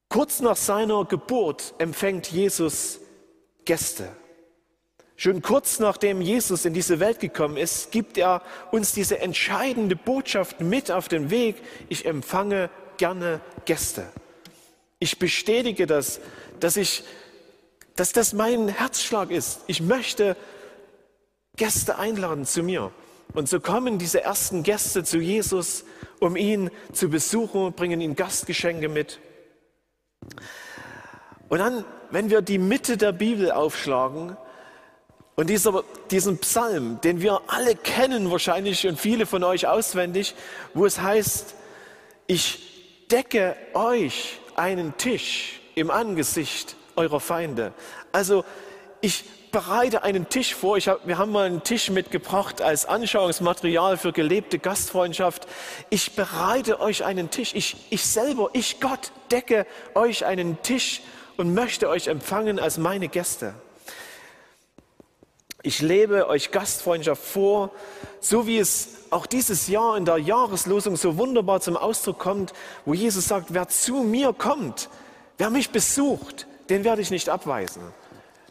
Kurz 0.08 0.40
nach 0.40 0.56
seiner 0.56 1.04
Geburt 1.04 1.74
empfängt 1.78 2.30
Jesus 2.30 3.00
Gäste. 3.64 4.08
Schon 5.16 5.42
kurz 5.42 5.78
nachdem 5.78 6.20
Jesus 6.20 6.64
in 6.64 6.74
diese 6.74 6.98
Welt 6.98 7.20
gekommen 7.20 7.56
ist, 7.56 7.92
gibt 7.92 8.18
er 8.18 8.42
uns 8.72 8.92
diese 8.92 9.20
entscheidende 9.20 9.94
Botschaft 9.94 10.60
mit 10.60 10.90
auf 10.90 11.06
den 11.06 11.30
Weg. 11.30 11.56
Ich 11.88 12.04
empfange 12.04 12.68
gerne 12.96 13.40
Gäste. 13.64 14.04
Ich 14.98 15.18
bestätige 15.20 15.86
das, 15.86 16.20
dass 16.58 16.76
ich, 16.76 17.04
dass 17.94 18.12
das 18.12 18.32
mein 18.32 18.68
Herzschlag 18.68 19.30
ist. 19.30 19.60
Ich 19.68 19.80
möchte 19.80 20.36
Gäste 21.56 21.98
einladen 21.98 22.44
zu 22.44 22.62
mir. 22.62 22.90
Und 23.32 23.48
so 23.48 23.60
kommen 23.60 23.98
diese 23.98 24.22
ersten 24.22 24.62
Gäste 24.62 25.04
zu 25.04 25.18
Jesus, 25.18 25.84
um 26.20 26.36
ihn 26.36 26.70
zu 26.92 27.08
besuchen, 27.08 27.72
bringen 27.72 28.00
ihm 28.00 28.14
Gastgeschenke 28.14 28.88
mit. 28.88 29.18
Und 31.48 31.58
dann 31.58 31.84
wenn 32.14 32.30
wir 32.30 32.42
die 32.42 32.58
Mitte 32.58 32.96
der 32.96 33.10
Bibel 33.10 33.50
aufschlagen 33.50 34.36
und 35.34 35.50
dieser, 35.50 35.82
diesen 36.12 36.38
Psalm, 36.38 37.00
den 37.00 37.20
wir 37.20 37.40
alle 37.48 37.74
kennen 37.74 38.30
wahrscheinlich 38.30 38.86
und 38.86 39.00
viele 39.00 39.26
von 39.26 39.42
euch 39.42 39.66
auswendig, 39.66 40.36
wo 40.74 40.86
es 40.86 41.00
heißt, 41.00 41.56
ich 42.28 43.08
decke 43.10 43.56
euch 43.74 44.38
einen 44.54 44.96
Tisch 44.96 45.60
im 45.74 45.90
Angesicht 45.90 46.76
eurer 46.94 47.18
Feinde. 47.18 47.72
Also 48.12 48.44
ich 49.00 49.24
bereite 49.54 50.02
einen 50.02 50.28
Tisch 50.28 50.52
vor. 50.52 50.80
Hab, 50.80 51.06
wir 51.06 51.16
haben 51.16 51.30
mal 51.30 51.46
einen 51.46 51.62
Tisch 51.62 51.88
mitgebracht 51.88 52.60
als 52.60 52.86
Anschauungsmaterial 52.86 53.96
für 53.96 54.12
gelebte 54.12 54.58
Gastfreundschaft. 54.58 55.46
Ich 55.90 56.16
bereite 56.16 56.80
euch 56.80 57.04
einen 57.04 57.30
Tisch. 57.30 57.54
Ich, 57.54 57.76
ich 57.90 58.04
selber, 58.04 58.50
ich 58.52 58.80
Gott, 58.80 59.12
decke 59.30 59.64
euch 59.94 60.24
einen 60.24 60.60
Tisch 60.62 61.02
und 61.36 61.54
möchte 61.54 61.88
euch 61.88 62.08
empfangen 62.08 62.58
als 62.58 62.78
meine 62.78 63.06
Gäste. 63.06 63.54
Ich 65.62 65.80
lebe 65.80 66.28
euch 66.28 66.50
Gastfreundschaft 66.50 67.22
vor, 67.22 67.70
so 68.20 68.48
wie 68.48 68.58
es 68.58 69.04
auch 69.10 69.24
dieses 69.24 69.68
Jahr 69.68 69.96
in 69.96 70.04
der 70.04 70.18
Jahreslosung 70.18 70.96
so 70.96 71.16
wunderbar 71.16 71.60
zum 71.60 71.76
Ausdruck 71.76 72.18
kommt, 72.18 72.54
wo 72.84 72.92
Jesus 72.92 73.28
sagt, 73.28 73.54
wer 73.54 73.68
zu 73.68 74.02
mir 74.02 74.32
kommt, 74.32 74.88
wer 75.38 75.50
mich 75.50 75.70
besucht, 75.70 76.48
den 76.70 76.82
werde 76.82 77.02
ich 77.02 77.12
nicht 77.12 77.28
abweisen. 77.28 77.82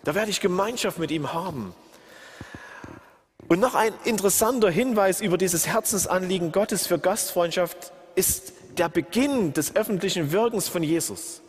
Da 0.03 0.15
werde 0.15 0.31
ich 0.31 0.41
Gemeinschaft 0.41 0.99
mit 0.99 1.11
ihm 1.11 1.33
haben. 1.33 1.73
Und 3.47 3.59
noch 3.59 3.75
ein 3.75 3.93
interessanter 4.03 4.69
Hinweis 4.69 5.21
über 5.21 5.37
dieses 5.37 5.67
Herzensanliegen 5.67 6.51
Gottes 6.51 6.87
für 6.87 6.99
Gastfreundschaft 6.99 7.91
ist 8.15 8.53
der 8.77 8.89
Beginn 8.89 9.53
des 9.53 9.75
öffentlichen 9.75 10.31
Wirkens 10.31 10.67
von 10.67 10.83
Jesus. 10.83 11.41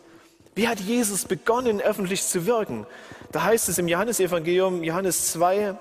Wie 0.55 0.67
hat 0.67 0.79
Jesus 0.79 1.25
begonnen, 1.25 1.81
öffentlich 1.81 2.23
zu 2.23 2.45
wirken? 2.45 2.85
Da 3.31 3.43
heißt 3.43 3.67
es 3.67 3.77
im 3.77 3.87
Johannesevangelium, 3.87 4.83
Johannes 4.83 5.31
2, 5.33 5.75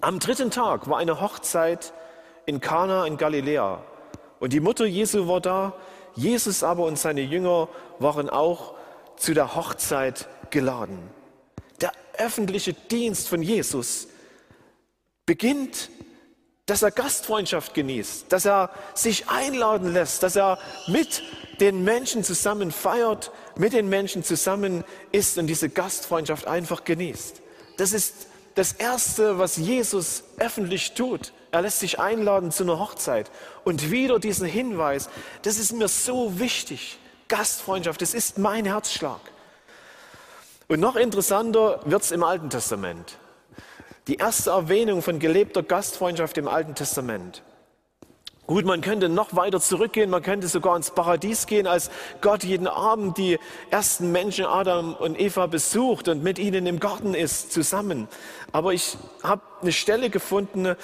am 0.00 0.18
dritten 0.18 0.50
Tag 0.50 0.88
war 0.88 0.98
eine 0.98 1.20
Hochzeit 1.20 1.92
in 2.46 2.60
Kana 2.60 3.06
in 3.06 3.16
Galiläa. 3.16 3.82
Und 4.40 4.52
die 4.52 4.60
Mutter 4.60 4.84
Jesu 4.84 5.28
war 5.28 5.40
da, 5.40 5.74
Jesus 6.16 6.64
aber 6.64 6.84
und 6.84 6.98
seine 6.98 7.20
Jünger 7.20 7.68
waren 8.00 8.28
auch 8.28 8.74
zu 9.16 9.34
der 9.34 9.54
Hochzeit 9.54 10.26
geladen. 10.50 10.98
Öffentliche 12.18 12.74
Dienst 12.74 13.28
von 13.28 13.42
Jesus 13.42 14.08
beginnt, 15.26 15.90
dass 16.66 16.82
er 16.82 16.90
Gastfreundschaft 16.90 17.74
genießt, 17.74 18.26
dass 18.28 18.44
er 18.46 18.70
sich 18.94 19.28
einladen 19.28 19.92
lässt, 19.92 20.22
dass 20.22 20.36
er 20.36 20.58
mit 20.86 21.22
den 21.60 21.84
Menschen 21.84 22.24
zusammen 22.24 22.70
feiert, 22.70 23.32
mit 23.56 23.72
den 23.72 23.88
Menschen 23.88 24.24
zusammen 24.24 24.84
ist 25.10 25.38
und 25.38 25.48
diese 25.48 25.68
Gastfreundschaft 25.68 26.46
einfach 26.46 26.84
genießt. 26.84 27.42
Das 27.76 27.92
ist 27.92 28.26
das 28.54 28.72
Erste, 28.72 29.38
was 29.38 29.56
Jesus 29.56 30.24
öffentlich 30.38 30.92
tut. 30.92 31.32
Er 31.50 31.62
lässt 31.62 31.80
sich 31.80 31.98
einladen 31.98 32.50
zu 32.50 32.62
einer 32.62 32.78
Hochzeit. 32.78 33.30
Und 33.64 33.90
wieder 33.90 34.18
diesen 34.18 34.46
Hinweis, 34.46 35.08
das 35.42 35.58
ist 35.58 35.72
mir 35.72 35.88
so 35.88 36.38
wichtig. 36.38 36.98
Gastfreundschaft, 37.28 38.00
das 38.02 38.14
ist 38.14 38.38
mein 38.38 38.64
Herzschlag. 38.64 39.20
Und 40.72 40.80
noch 40.80 40.96
interessanter 40.96 41.80
wird 41.84 42.00
es 42.00 42.12
im 42.12 42.24
Alten 42.24 42.48
Testament. 42.48 43.18
Die 44.08 44.14
erste 44.14 44.48
Erwähnung 44.48 45.02
von 45.02 45.18
gelebter 45.18 45.62
Gastfreundschaft 45.62 46.38
im 46.38 46.48
Alten 46.48 46.74
Testament. 46.74 47.42
Gut, 48.46 48.64
man 48.64 48.80
könnte 48.80 49.10
noch 49.10 49.36
weiter 49.36 49.60
zurückgehen, 49.60 50.08
man 50.08 50.22
könnte 50.22 50.48
sogar 50.48 50.74
ins 50.74 50.90
Paradies 50.90 51.46
gehen, 51.46 51.66
als 51.66 51.90
Gott 52.22 52.42
jeden 52.42 52.68
Abend 52.68 53.18
die 53.18 53.38
ersten 53.70 54.12
Menschen 54.12 54.46
Adam 54.46 54.94
und 54.94 55.20
Eva 55.20 55.46
besucht 55.46 56.08
und 56.08 56.22
mit 56.22 56.38
ihnen 56.38 56.64
im 56.64 56.80
Garten 56.80 57.12
ist, 57.12 57.52
zusammen. 57.52 58.08
Aber 58.50 58.72
ich 58.72 58.96
habe 59.22 59.42
eine 59.60 59.72
Stelle 59.72 60.08
gefunden, 60.08 60.74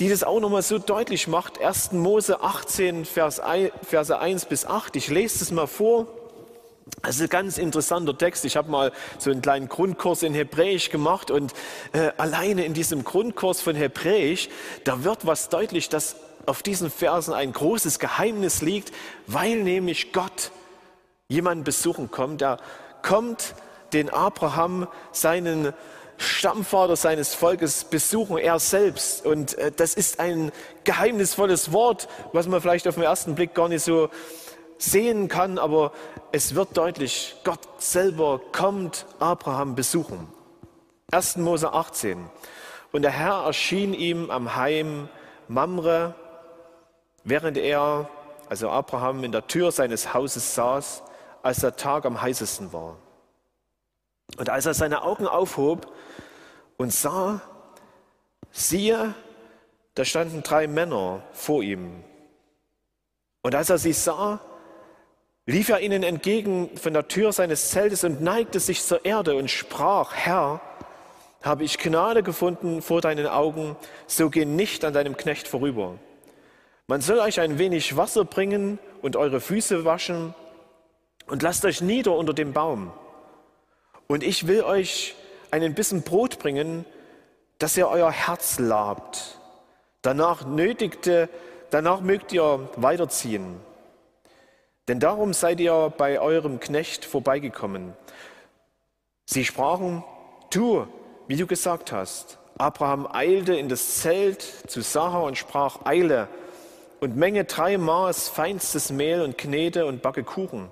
die 0.00 0.08
das 0.08 0.24
auch 0.24 0.40
nochmal 0.40 0.62
so 0.62 0.80
deutlich 0.80 1.28
macht. 1.28 1.60
1. 1.62 1.92
Mose 1.92 2.42
18, 2.42 3.04
Vers 3.04 3.38
1, 3.38 3.70
Verse 3.88 4.18
1 4.18 4.46
bis 4.46 4.66
8. 4.66 4.96
Ich 4.96 5.06
lese 5.06 5.44
es 5.44 5.52
mal 5.52 5.68
vor. 5.68 6.08
Das 7.02 7.16
ist 7.16 7.22
ein 7.22 7.28
ganz 7.28 7.56
interessanter 7.56 8.16
Text. 8.16 8.44
Ich 8.44 8.56
habe 8.56 8.70
mal 8.70 8.92
so 9.18 9.30
einen 9.30 9.40
kleinen 9.40 9.68
Grundkurs 9.68 10.22
in 10.22 10.34
Hebräisch 10.34 10.90
gemacht 10.90 11.30
und 11.30 11.54
äh, 11.92 12.10
alleine 12.18 12.64
in 12.64 12.74
diesem 12.74 13.04
Grundkurs 13.04 13.62
von 13.62 13.74
Hebräisch, 13.74 14.50
da 14.84 15.02
wird 15.02 15.26
was 15.26 15.48
deutlich, 15.48 15.88
dass 15.88 16.16
auf 16.44 16.62
diesen 16.62 16.90
Versen 16.90 17.32
ein 17.32 17.52
großes 17.52 17.98
Geheimnis 17.98 18.60
liegt, 18.60 18.92
weil 19.26 19.62
nämlich 19.62 20.12
Gott 20.12 20.50
jemanden 21.28 21.64
besuchen 21.64 22.10
kommt. 22.10 22.42
Er 22.42 22.58
kommt 23.02 23.54
den 23.92 24.10
Abraham, 24.10 24.86
seinen 25.12 25.72
Stammvater 26.18 26.96
seines 26.96 27.34
Volkes 27.34 27.84
besuchen, 27.84 28.36
er 28.36 28.58
selbst. 28.58 29.24
Und 29.24 29.56
äh, 29.56 29.72
das 29.74 29.94
ist 29.94 30.20
ein 30.20 30.52
geheimnisvolles 30.84 31.72
Wort, 31.72 32.08
was 32.34 32.46
man 32.46 32.60
vielleicht 32.60 32.86
auf 32.86 32.96
den 32.96 33.04
ersten 33.04 33.34
Blick 33.34 33.54
gar 33.54 33.68
nicht 33.68 33.82
so 33.82 34.10
sehen 34.80 35.28
kann, 35.28 35.58
aber 35.58 35.92
es 36.32 36.54
wird 36.54 36.76
deutlich, 36.76 37.36
Gott 37.44 37.60
selber 37.78 38.40
kommt 38.52 39.06
Abraham 39.18 39.74
besuchen. 39.74 40.26
1. 41.12 41.36
Mose 41.36 41.72
18. 41.72 42.30
Und 42.92 43.02
der 43.02 43.10
Herr 43.10 43.44
erschien 43.44 43.94
ihm 43.94 44.30
am 44.30 44.56
Heim 44.56 45.08
Mamre, 45.48 46.14
während 47.24 47.58
er, 47.58 48.08
also 48.48 48.70
Abraham, 48.70 49.22
in 49.22 49.32
der 49.32 49.46
Tür 49.46 49.70
seines 49.70 50.14
Hauses 50.14 50.54
saß, 50.54 51.02
als 51.42 51.60
der 51.60 51.76
Tag 51.76 52.06
am 52.06 52.20
heißesten 52.20 52.72
war. 52.72 52.96
Und 54.38 54.48
als 54.48 54.66
er 54.66 54.74
seine 54.74 55.02
Augen 55.02 55.26
aufhob 55.26 55.92
und 56.76 56.92
sah, 56.92 57.40
siehe, 58.50 59.14
da 59.94 60.04
standen 60.04 60.42
drei 60.42 60.66
Männer 60.66 61.22
vor 61.32 61.62
ihm. 61.62 62.02
Und 63.42 63.54
als 63.54 63.70
er 63.70 63.78
sie 63.78 63.92
sah, 63.92 64.40
lief 65.50 65.68
er 65.68 65.80
ihnen 65.80 66.04
entgegen 66.04 66.70
von 66.76 66.92
der 66.92 67.08
Tür 67.08 67.32
seines 67.32 67.70
Zeltes 67.70 68.04
und 68.04 68.20
neigte 68.20 68.60
sich 68.60 68.82
zur 68.82 69.04
Erde 69.04 69.34
und 69.34 69.50
sprach, 69.50 70.14
Herr, 70.14 70.60
habe 71.42 71.64
ich 71.64 71.78
Gnade 71.78 72.22
gefunden 72.22 72.82
vor 72.82 73.00
deinen 73.00 73.26
Augen, 73.26 73.76
so 74.06 74.30
geh 74.30 74.44
nicht 74.44 74.84
an 74.84 74.92
deinem 74.92 75.16
Knecht 75.16 75.48
vorüber. 75.48 75.96
Man 76.86 77.00
soll 77.00 77.18
euch 77.18 77.40
ein 77.40 77.58
wenig 77.58 77.96
Wasser 77.96 78.24
bringen 78.24 78.78
und 79.02 79.16
eure 79.16 79.40
Füße 79.40 79.84
waschen 79.84 80.34
und 81.26 81.42
lasst 81.42 81.64
euch 81.64 81.80
nieder 81.80 82.14
unter 82.14 82.32
dem 82.32 82.52
Baum. 82.52 82.92
Und 84.06 84.22
ich 84.22 84.46
will 84.46 84.62
euch 84.62 85.16
einen 85.50 85.74
Bissen 85.74 86.02
Brot 86.02 86.38
bringen, 86.38 86.84
dass 87.58 87.76
ihr 87.76 87.88
euer 87.88 88.12
Herz 88.12 88.60
labt. 88.60 89.38
Danach 90.02 90.46
nötigte, 90.46 91.28
danach 91.70 92.00
mögt 92.02 92.32
ihr 92.32 92.68
weiterziehen. 92.76 93.60
Denn 94.88 95.00
darum 95.00 95.32
seid 95.32 95.60
ihr 95.60 95.92
bei 95.96 96.20
eurem 96.20 96.60
Knecht 96.60 97.04
vorbeigekommen. 97.04 97.94
Sie 99.26 99.44
sprachen, 99.44 100.02
tu, 100.50 100.86
wie 101.28 101.36
du 101.36 101.46
gesagt 101.46 101.92
hast. 101.92 102.38
Abraham 102.58 103.06
eilte 103.10 103.54
in 103.54 103.68
das 103.68 104.00
Zelt 104.00 104.42
zu 104.42 104.82
Sarah 104.82 105.20
und 105.20 105.38
sprach, 105.38 105.86
eile 105.86 106.28
und 107.00 107.16
menge 107.16 107.44
drei 107.44 107.78
Maß 107.78 108.28
feinstes 108.28 108.90
Mehl 108.90 109.22
und 109.22 109.38
Knete 109.38 109.86
und 109.86 110.02
backe 110.02 110.24
Kuchen. 110.24 110.70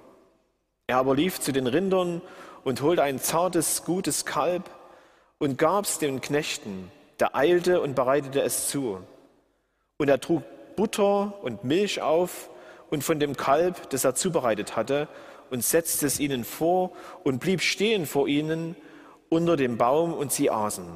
Er 0.87 0.99
aber 0.99 1.15
lief 1.15 1.41
zu 1.41 1.53
den 1.53 1.67
Rindern 1.67 2.21
und 2.65 2.83
holte 2.83 3.03
ein 3.03 3.19
zartes, 3.19 3.85
gutes 3.85 4.25
Kalb 4.25 4.69
und 5.38 5.59
gab's 5.59 5.99
den 5.99 6.21
Knechten. 6.21 6.91
Der 7.21 7.35
eilte 7.35 7.81
und 7.81 7.95
bereitete 7.95 8.43
es 8.43 8.69
zu. 8.69 9.00
Und 9.97 10.09
er 10.09 10.21
trug 10.21 10.43
Butter 10.77 11.35
und 11.43 11.65
Milch 11.65 12.00
auf 12.00 12.50
und 12.90 13.04
von 13.04 13.21
dem 13.21 13.37
Kalb, 13.37 13.90
das 13.90 14.04
er 14.04 14.14
zubereitet 14.14 14.76
hatte, 14.76 15.09
und 15.50 15.64
setzte 15.64 16.07
es 16.07 16.21
ihnen 16.21 16.45
vor 16.45 16.92
und 17.25 17.38
blieb 17.38 17.62
stehen 17.62 18.07
vor 18.07 18.28
ihnen 18.28 18.76
unter 19.28 19.57
dem 19.57 19.78
Baum 19.78 20.12
und 20.12 20.33
sie 20.33 20.50
aßen. 20.50 20.87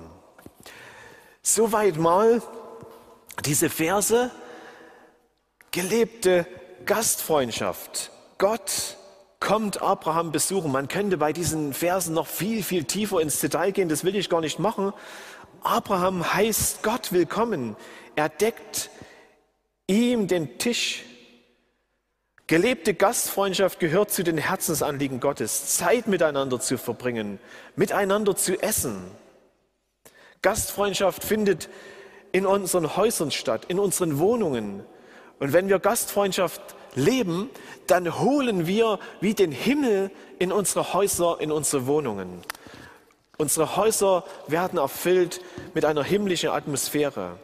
Soweit 1.43 1.97
mal 1.97 2.43
diese 3.45 3.71
Verse, 3.71 4.31
gelebte 5.71 6.47
Gastfreundschaft. 6.85 8.11
Gott 8.39 8.97
kommt 9.41 9.83
Abraham 9.83 10.31
besuchen. 10.33 10.71
Man 10.71 10.89
könnte 10.89 11.17
bei 11.17 11.33
diesen 11.33 11.73
Versen 11.73 12.15
noch 12.15 12.27
viel, 12.27 12.63
viel 12.63 12.85
tiefer 12.85 13.21
ins 13.21 13.41
Detail 13.41 13.73
gehen, 13.73 13.89
das 13.89 14.05
will 14.05 14.15
ich 14.15 14.29
gar 14.29 14.41
nicht 14.41 14.59
machen. 14.59 14.93
Abraham 15.63 16.33
heißt 16.33 16.83
Gott 16.83 17.13
willkommen. 17.13 17.77
Er 18.15 18.29
deckt 18.29 18.91
ihm 19.87 20.29
den 20.29 20.59
Tisch 20.59 21.05
Gelebte 22.53 22.93
Gastfreundschaft 22.93 23.81
gehört 23.81 24.11
zu 24.11 24.23
den 24.23 24.37
Herzensanliegen 24.37 25.21
Gottes, 25.21 25.75
Zeit 25.75 26.07
miteinander 26.07 26.61
zu 26.61 26.77
verbringen, 26.77 27.39
miteinander 27.77 28.37
zu 28.37 28.61
essen. 28.61 29.03
Gastfreundschaft 30.43 31.25
findet 31.25 31.71
in 32.31 32.45
unseren 32.45 32.95
Häusern 32.95 33.31
statt, 33.31 33.65
in 33.69 33.79
unseren 33.79 34.19
Wohnungen. 34.19 34.85
Und 35.39 35.55
wenn 35.55 35.71
wir 35.71 35.79
Gastfreundschaft 35.79 36.61
leben, 36.95 37.49
dann 37.87 38.21
holen 38.21 38.67
wir 38.67 38.99
wie 39.23 39.33
den 39.33 39.51
Himmel 39.51 40.11
in 40.39 40.53
unsere 40.53 40.93
Häuser, 40.93 41.39
in 41.41 41.51
unsere 41.51 41.87
Wohnungen. 41.87 42.43
Unsere 43.39 43.77
Häuser 43.77 44.25
werden 44.47 44.79
erfüllt 44.79 45.41
mit 45.73 45.87
einer 45.87 46.05
himmlischen 46.05 46.51
Atmosphäre. 46.51 47.39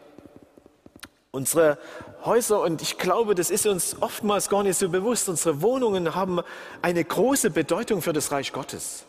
Unsere 1.31 1.79
Häuser, 2.24 2.62
und 2.62 2.83
ich 2.83 2.98
glaube, 2.98 3.35
das 3.35 3.50
ist 3.50 3.66
uns 3.66 3.96
oftmals 4.00 4.48
gar 4.48 4.62
nicht 4.62 4.78
so 4.78 4.88
bewusst, 4.88 5.28
unsere 5.28 5.62
Wohnungen 5.62 6.14
haben 6.14 6.40
eine 6.83 7.04
große 7.04 7.50
Bedeutung 7.50 8.02
für 8.02 8.12
das 8.12 8.33
Reich 8.33 8.52
Gottes. 8.52 9.04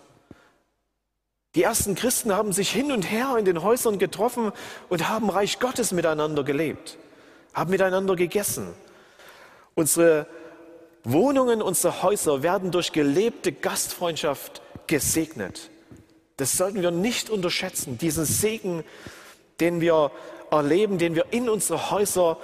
Die 1.56 1.64
ersten 1.64 1.96
Christen 1.96 2.32
haben 2.32 2.54
sich 2.54 2.70
hin 2.70 2.92
und 2.92 3.04
her 3.04 3.36
in 3.38 3.46
den 3.46 3.64
Häusern 3.64 3.98
getroffen 3.98 4.52
und 4.88 5.10
haben 5.10 5.30
Reich 5.30 5.60
Gottes 5.60 5.92
miteinander 5.92 6.44
gelebt, 6.44 6.98
haben 7.54 7.72
miteinander 7.72 8.16
gegessen. 8.16 8.74
Unsere 9.74 10.28
Wohnungen, 11.04 11.64
unsere 11.64 12.04
Häuser 12.04 12.44
werden 12.44 12.70
durch 12.70 12.92
gelebte 12.92 13.52
Gastfreundschaft 13.52 14.62
gesegnet. 14.86 15.72
Das 16.38 16.56
sollten 16.56 16.82
wir 16.82 16.92
nicht 16.92 17.32
unterschätzen, 17.32 17.98
diesen 17.98 18.26
Segen, 18.26 18.84
den 19.60 19.82
wir 19.82 20.12
erleben, 20.52 20.98
den 20.98 21.16
wir 21.16 21.26
in 21.32 21.50
unsere 21.50 21.90
Häuser, 21.92 22.38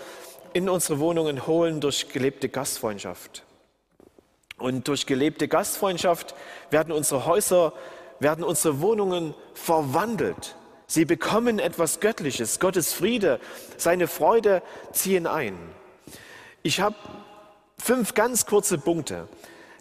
in 0.55 0.69
unsere 0.69 0.99
Wohnungen 0.99 1.47
holen 1.47 1.81
durch 1.81 2.07
gelebte 2.07 2.47
Gastfreundschaft. 2.47 3.43
Und 4.57 4.87
durch 4.87 5.05
gelebte 5.05 5.49
Gastfreundschaft 5.49 6.33
werden 6.69 6.93
unsere 6.93 7.25
Häuser, 7.25 7.73
werden 8.21 8.45
unsere 8.45 8.79
Wohnungen 8.79 9.35
verwandelt. 9.53 10.55
Sie 10.87 11.03
bekommen 11.03 11.59
etwas 11.59 11.99
Göttliches. 11.99 12.61
Gottes 12.61 12.93
Friede, 12.93 13.41
seine 13.75 14.07
Freude 14.07 14.61
ziehen 14.93 15.27
ein. 15.27 15.57
Ich 16.63 16.79
habe 16.79 16.95
fünf 17.77 18.13
ganz 18.13 18.45
kurze 18.45 18.77
Punkte. 18.77 19.27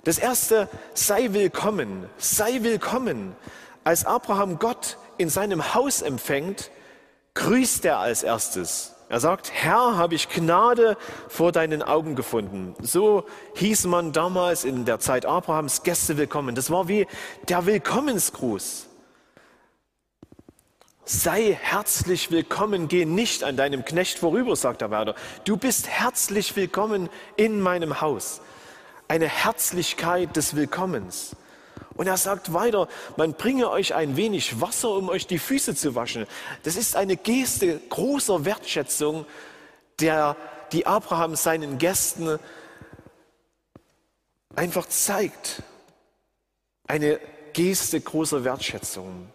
Das 0.03 0.19
erste, 0.19 0.69
sei 0.93 1.29
willkommen, 1.31 2.11
sei 2.19 2.65
willkommen. 2.65 3.37
Als 3.85 4.05
Abraham 4.07 4.59
Gott 4.59 4.99
in 5.19 5.29
seinem 5.29 5.73
Haus 5.73 6.03
empfängt, 6.03 6.73
grüßt 7.35 7.85
er 7.85 7.99
als 7.99 8.25
erstes. 8.25 8.94
Er 9.09 9.21
sagt, 9.21 9.53
Herr, 9.53 9.97
habe 9.97 10.15
ich 10.15 10.29
Gnade 10.29 10.97
vor 11.29 11.53
deinen 11.53 11.83
Augen 11.83 12.17
gefunden. 12.17 12.75
So 12.81 13.25
hieß 13.55 13.85
man 13.87 14.13
damals 14.13 14.65
in 14.65 14.87
der 14.87 14.99
Zeit 14.99 15.27
Abrahams 15.27 15.83
Gäste 15.83 16.17
willkommen. 16.17 16.55
Das 16.55 16.71
war 16.71 16.89
wie 16.89 17.07
der 17.49 17.67
Willkommensgruß. 17.67 18.87
Sei 21.05 21.59
herzlich 21.61 22.31
willkommen, 22.31 22.89
geh 22.89 23.05
nicht 23.05 23.45
an 23.45 23.59
deinem 23.59 23.85
Knecht 23.85 24.19
vorüber, 24.19 24.57
sagt 24.57 24.81
er 24.81 24.91
weiter. 24.91 25.15
Du 25.45 25.59
bist 25.59 25.87
herzlich 25.87 26.57
willkommen 26.57 27.11
in 27.37 27.61
meinem 27.61 28.01
Haus. 28.01 28.41
Eine 29.07 29.29
Herzlichkeit 29.29 30.35
des 30.35 30.57
Willkommens. 30.57 31.37
Und 31.97 32.07
er 32.07 32.17
sagt 32.17 32.53
weiter, 32.53 32.89
man 33.17 33.35
bringe 33.35 33.71
euch 33.71 33.95
ein 33.95 34.17
wenig 34.17 34.61
Wasser, 34.61 34.91
um 34.91 35.09
euch 35.09 35.27
die 35.27 35.39
Füße 35.39 35.75
zu 35.75 35.95
waschen. 35.95 36.27
Das 36.65 36.77
ist 36.77 36.97
eine 36.97 37.17
Geste 37.17 37.81
großer 37.89 38.45
Wertschätzung, 38.45 39.27
der, 40.01 40.37
die 40.73 40.87
Abraham 40.87 41.37
seinen 41.37 41.79
Gästen 41.79 42.39
einfach 44.57 44.87
zeigt. 44.87 45.63
Eine 46.87 47.21
Geste 47.53 48.01
großer 48.01 48.45
Wertschätzung. 48.45 49.29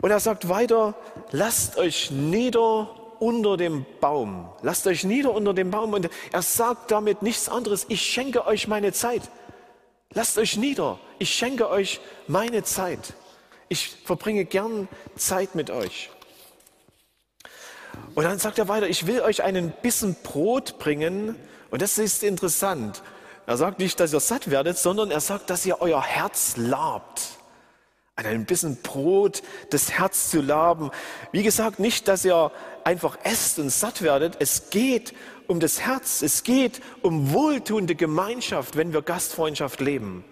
Und 0.00 0.10
er 0.10 0.20
sagt 0.20 0.48
weiter, 0.48 0.94
lasst 1.30 1.76
euch 1.76 2.10
nieder 2.10 2.88
unter 3.20 3.56
dem 3.56 3.86
Baum. 4.00 4.50
Lasst 4.62 4.86
euch 4.86 5.04
nieder 5.04 5.32
unter 5.32 5.54
dem 5.54 5.70
Baum. 5.70 5.92
Und 5.92 6.10
er 6.32 6.42
sagt 6.42 6.90
damit 6.90 7.22
nichts 7.22 7.48
anderes. 7.48 7.86
Ich 7.88 8.02
schenke 8.02 8.46
euch 8.46 8.68
meine 8.68 8.92
Zeit. 8.92 9.22
Lasst 10.12 10.38
euch 10.38 10.56
nieder. 10.56 11.00
Ich 11.18 11.34
schenke 11.34 11.68
euch 11.68 12.00
meine 12.26 12.62
Zeit. 12.62 13.14
Ich 13.68 13.96
verbringe 14.04 14.44
gern 14.44 14.88
Zeit 15.16 15.54
mit 15.54 15.70
euch. 15.70 16.10
Und 18.14 18.24
dann 18.24 18.38
sagt 18.38 18.58
er 18.58 18.68
weiter, 18.68 18.88
ich 18.88 19.06
will 19.06 19.20
euch 19.20 19.42
einen 19.42 19.72
Bissen 19.82 20.16
Brot 20.22 20.78
bringen. 20.78 21.36
Und 21.70 21.82
das 21.82 21.98
ist 21.98 22.22
interessant. 22.22 23.02
Er 23.46 23.56
sagt 23.56 23.78
nicht, 23.78 23.98
dass 24.00 24.12
ihr 24.12 24.20
satt 24.20 24.50
werdet, 24.50 24.78
sondern 24.78 25.10
er 25.10 25.20
sagt, 25.20 25.50
dass 25.50 25.66
ihr 25.66 25.80
euer 25.80 26.02
Herz 26.02 26.54
labt. 26.56 27.22
An 28.16 28.26
einem 28.26 28.44
Bissen 28.44 28.80
Brot 28.82 29.42
das 29.70 29.90
Herz 29.92 30.30
zu 30.30 30.40
laben. 30.40 30.90
Wie 31.32 31.42
gesagt, 31.42 31.80
nicht, 31.80 32.06
dass 32.06 32.24
ihr 32.24 32.52
einfach 32.84 33.18
esst 33.24 33.58
und 33.58 33.70
satt 33.70 34.02
werdet. 34.02 34.36
Es 34.38 34.70
geht 34.70 35.14
um 35.46 35.60
das 35.60 35.80
Herz. 35.80 36.22
Es 36.22 36.42
geht 36.42 36.80
um 37.02 37.32
wohltuende 37.32 37.94
Gemeinschaft, 37.94 38.76
wenn 38.76 38.92
wir 38.92 39.02
Gastfreundschaft 39.02 39.80
leben. 39.80 40.24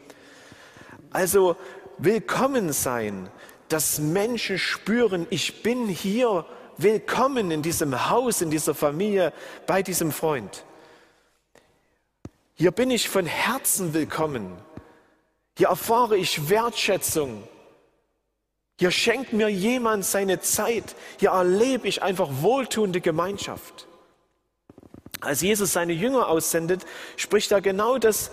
Also 1.11 1.57
willkommen 1.99 2.73
sein, 2.73 3.29
dass 3.69 3.99
Menschen 3.99 4.59
spüren, 4.59 5.27
ich 5.31 5.63
bin 5.63 5.89
hier 5.89 6.47
willkommen 6.79 7.51
in 7.51 7.63
diesem 7.63 8.11
Haus, 8.11 8.41
in 8.41 8.51
dieser 8.51 8.75
Familie, 8.75 9.33
bei 9.67 9.83
diesem 9.83 10.13
Freund. 10.13 10.65
Hier 12.55 12.71
bin 12.71 12.91
ich 12.91 13.09
von 13.09 13.27
Herzen 13.27 13.95
willkommen. 13.95 14.57
Hier 15.57 15.69
erfahre 15.69 16.17
ich 16.17 16.49
Wertschätzung. 16.49 17.43
Hier 18.79 18.91
schenkt 18.91 19.33
mir 19.33 19.49
jemand 19.49 20.05
seine 20.05 20.41
Zeit. 20.41 20.97
Hier 21.19 21.31
erlebe 21.31 21.87
ich 21.89 22.03
einfach 22.03 22.29
wohltuende 22.41 23.01
Gemeinschaft. 23.01 23.87
Als 25.23 25.41
Jesus 25.41 25.73
seine 25.73 25.93
Jünger 25.93 26.29
aussendet, 26.29 26.85
spricht 27.17 27.53
er 27.53 27.61
genau 27.61 27.97
das, 27.97 28.33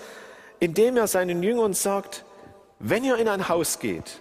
indem 0.59 0.97
er 0.97 1.07
seinen 1.07 1.43
Jüngern 1.43 1.73
sagt, 1.73 2.25
wenn 2.79 3.03
ihr 3.03 3.17
in 3.17 3.27
ein 3.27 3.47
Haus 3.47 3.79
geht, 3.79 4.19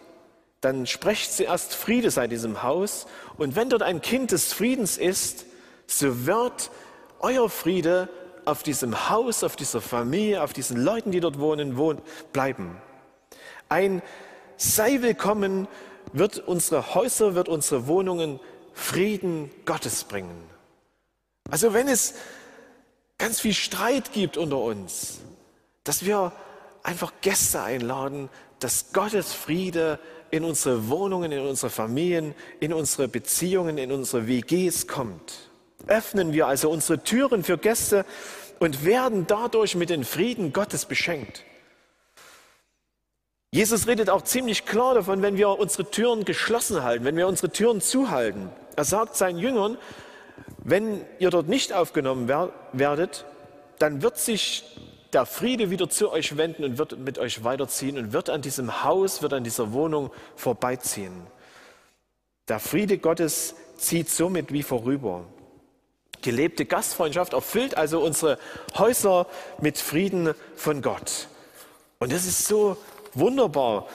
dann 0.61 0.87
sprecht 0.87 1.33
zuerst 1.33 1.75
Friede 1.75 2.11
sei 2.11 2.27
diesem 2.27 2.63
Haus 2.63 3.07
und 3.39 3.57
wenn 3.57 3.71
dort 3.71 3.83
ein 3.83 4.03
Kind 4.03 4.33
des 4.33 4.53
Friedens 4.53 4.99
ist, 4.99 5.47
so 5.87 6.27
wird 6.27 6.71
euer 7.21 7.49
Friede 7.49 8.09
auf 8.45 8.63
diesem 8.63 9.09
Haus, 9.09 9.45
auf 9.45 9.57
dieser 9.57 9.81
Familie, 9.81 10.43
auf 10.43 10.53
diesen 10.53 10.77
Leuten, 10.83 11.11
die 11.11 11.21
dort 11.21 11.39
wohnen, 11.39 11.77
wohnen 11.77 12.03
bleiben. 12.33 12.77
Ein 13.71 14.03
sei 14.57 15.01
willkommen 15.01 15.69
wird 16.13 16.39
unsere 16.39 16.95
Häuser, 16.95 17.35
wird 17.35 17.49
unsere 17.49 17.87
Wohnungen 17.87 18.41
Frieden 18.75 19.51
Gottes 19.65 20.05
bringen. 20.05 20.45
Also 21.51 21.73
wenn 21.73 21.89
es 21.89 22.15
ganz 23.19 23.41
viel 23.41 23.55
Streit 23.55 24.13
gibt 24.13 24.37
unter 24.37 24.59
uns, 24.59 25.19
dass 25.85 26.05
wir 26.05 26.33
einfach 26.83 27.13
Gäste 27.21 27.63
einladen, 27.63 28.31
dass 28.61 28.93
Gottes 28.93 29.33
Friede 29.33 29.99
in 30.31 30.45
unsere 30.45 30.89
Wohnungen, 30.89 31.33
in 31.33 31.41
unsere 31.41 31.71
Familien, 31.71 32.35
in 32.61 32.73
unsere 32.73 33.09
Beziehungen, 33.09 33.79
in 33.79 33.93
unsere 33.93 34.27
WGs 34.27 34.87
kommt. 34.87 35.51
Öffnen 35.87 36.33
wir 36.33 36.47
also 36.47 36.71
unsere 36.71 37.03
Türen 37.03 37.45
für 37.45 37.59
Gäste 37.59 38.05
und 38.59 38.85
werden 38.85 39.27
dadurch 39.27 39.75
mit 39.75 39.91
dem 39.91 40.05
Frieden 40.05 40.53
Gottes 40.53 40.87
beschenkt. 40.87 41.45
Jesus 43.51 43.87
redet 43.87 44.11
auch 44.11 44.23
ziemlich 44.23 44.67
klar 44.67 44.95
davon, 44.95 45.23
wenn 45.23 45.39
wir 45.39 45.49
unsere 45.49 45.91
Türen 45.91 46.25
geschlossen 46.25 46.83
halten, 46.83 47.05
wenn 47.05 47.17
wir 47.17 47.27
unsere 47.27 47.51
Türen 47.51 47.81
zuhalten. 47.81 48.51
Er 48.77 48.85
sagt 48.85 49.17
seinen 49.17 49.39
Jüngern, 49.39 49.79
wenn 50.59 51.05
ihr 51.19 51.31
dort 51.31 51.49
nicht 51.49 51.73
aufgenommen 51.73 52.29
werdet, 52.73 53.25
dann 53.79 54.03
wird 54.03 54.19
sich 54.19 54.65
der 55.13 55.25
Friede 55.25 55.71
wieder 55.71 55.89
zu 55.89 56.11
euch 56.11 56.37
wenden 56.37 56.65
und 56.65 56.79
wird 56.79 56.99
mit 56.99 57.19
euch 57.19 57.45
weiterziehen 57.45 57.97
und 57.97 58.13
wird 58.13 58.29
an 58.31 58.43
diesem 58.43 58.85
Haus, 58.85 59.23
wird 59.23 59.33
an 59.33 59.45
dieser 59.45 59.73
Wohnung 59.73 60.11
vorbeiziehen. 60.37 61.27
Der 62.49 62.61
Friede 62.61 62.99
Gottes 62.99 63.55
zieht 63.77 64.11
somit 64.11 64.53
wie 64.53 64.63
vorüber. 64.63 65.25
Gelebte 66.21 66.65
Gastfreundschaft 66.65 67.33
erfüllt 67.33 67.77
also 67.77 68.01
unsere 68.01 68.39
Häuser 68.77 69.27
mit 69.61 69.79
Frieden 69.79 70.35
von 70.57 70.83
Gott. 70.83 71.29
Und 72.01 72.13
das 72.13 72.27
ist 72.27 72.47
so 72.47 72.77
wunderbar. 73.15 73.89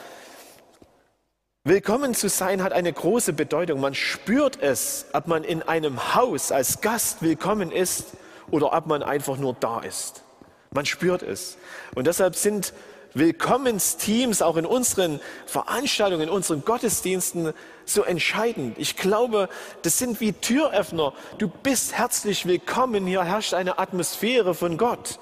Willkommen 1.66 2.12
zu 2.12 2.28
sein 2.28 2.62
hat 2.62 2.74
eine 2.74 2.92
große 2.92 3.32
Bedeutung. 3.32 3.80
Man 3.80 3.94
spürt 3.94 4.60
es, 4.60 5.06
ob 5.14 5.28
man 5.28 5.44
in 5.44 5.62
einem 5.62 6.14
Haus 6.14 6.52
als 6.52 6.82
Gast 6.82 7.22
willkommen 7.22 7.72
ist 7.72 8.08
oder 8.50 8.74
ob 8.74 8.84
man 8.84 9.02
einfach 9.02 9.38
nur 9.38 9.56
da 9.58 9.80
ist. 9.80 10.24
Man 10.72 10.84
spürt 10.84 11.22
es. 11.22 11.56
Und 11.94 12.06
deshalb 12.06 12.36
sind 12.36 12.74
Willkommensteams 13.14 14.42
auch 14.42 14.58
in 14.58 14.66
unseren 14.66 15.20
Veranstaltungen, 15.46 16.24
in 16.24 16.28
unseren 16.28 16.66
Gottesdiensten 16.66 17.54
so 17.86 18.02
entscheidend. 18.02 18.76
Ich 18.76 18.96
glaube, 18.96 19.48
das 19.80 19.98
sind 19.98 20.20
wie 20.20 20.34
Türöffner. 20.34 21.14
Du 21.38 21.48
bist 21.48 21.96
herzlich 21.96 22.44
willkommen. 22.44 23.06
Hier 23.06 23.24
herrscht 23.24 23.54
eine 23.54 23.78
Atmosphäre 23.78 24.54
von 24.54 24.76
Gott. 24.76 25.18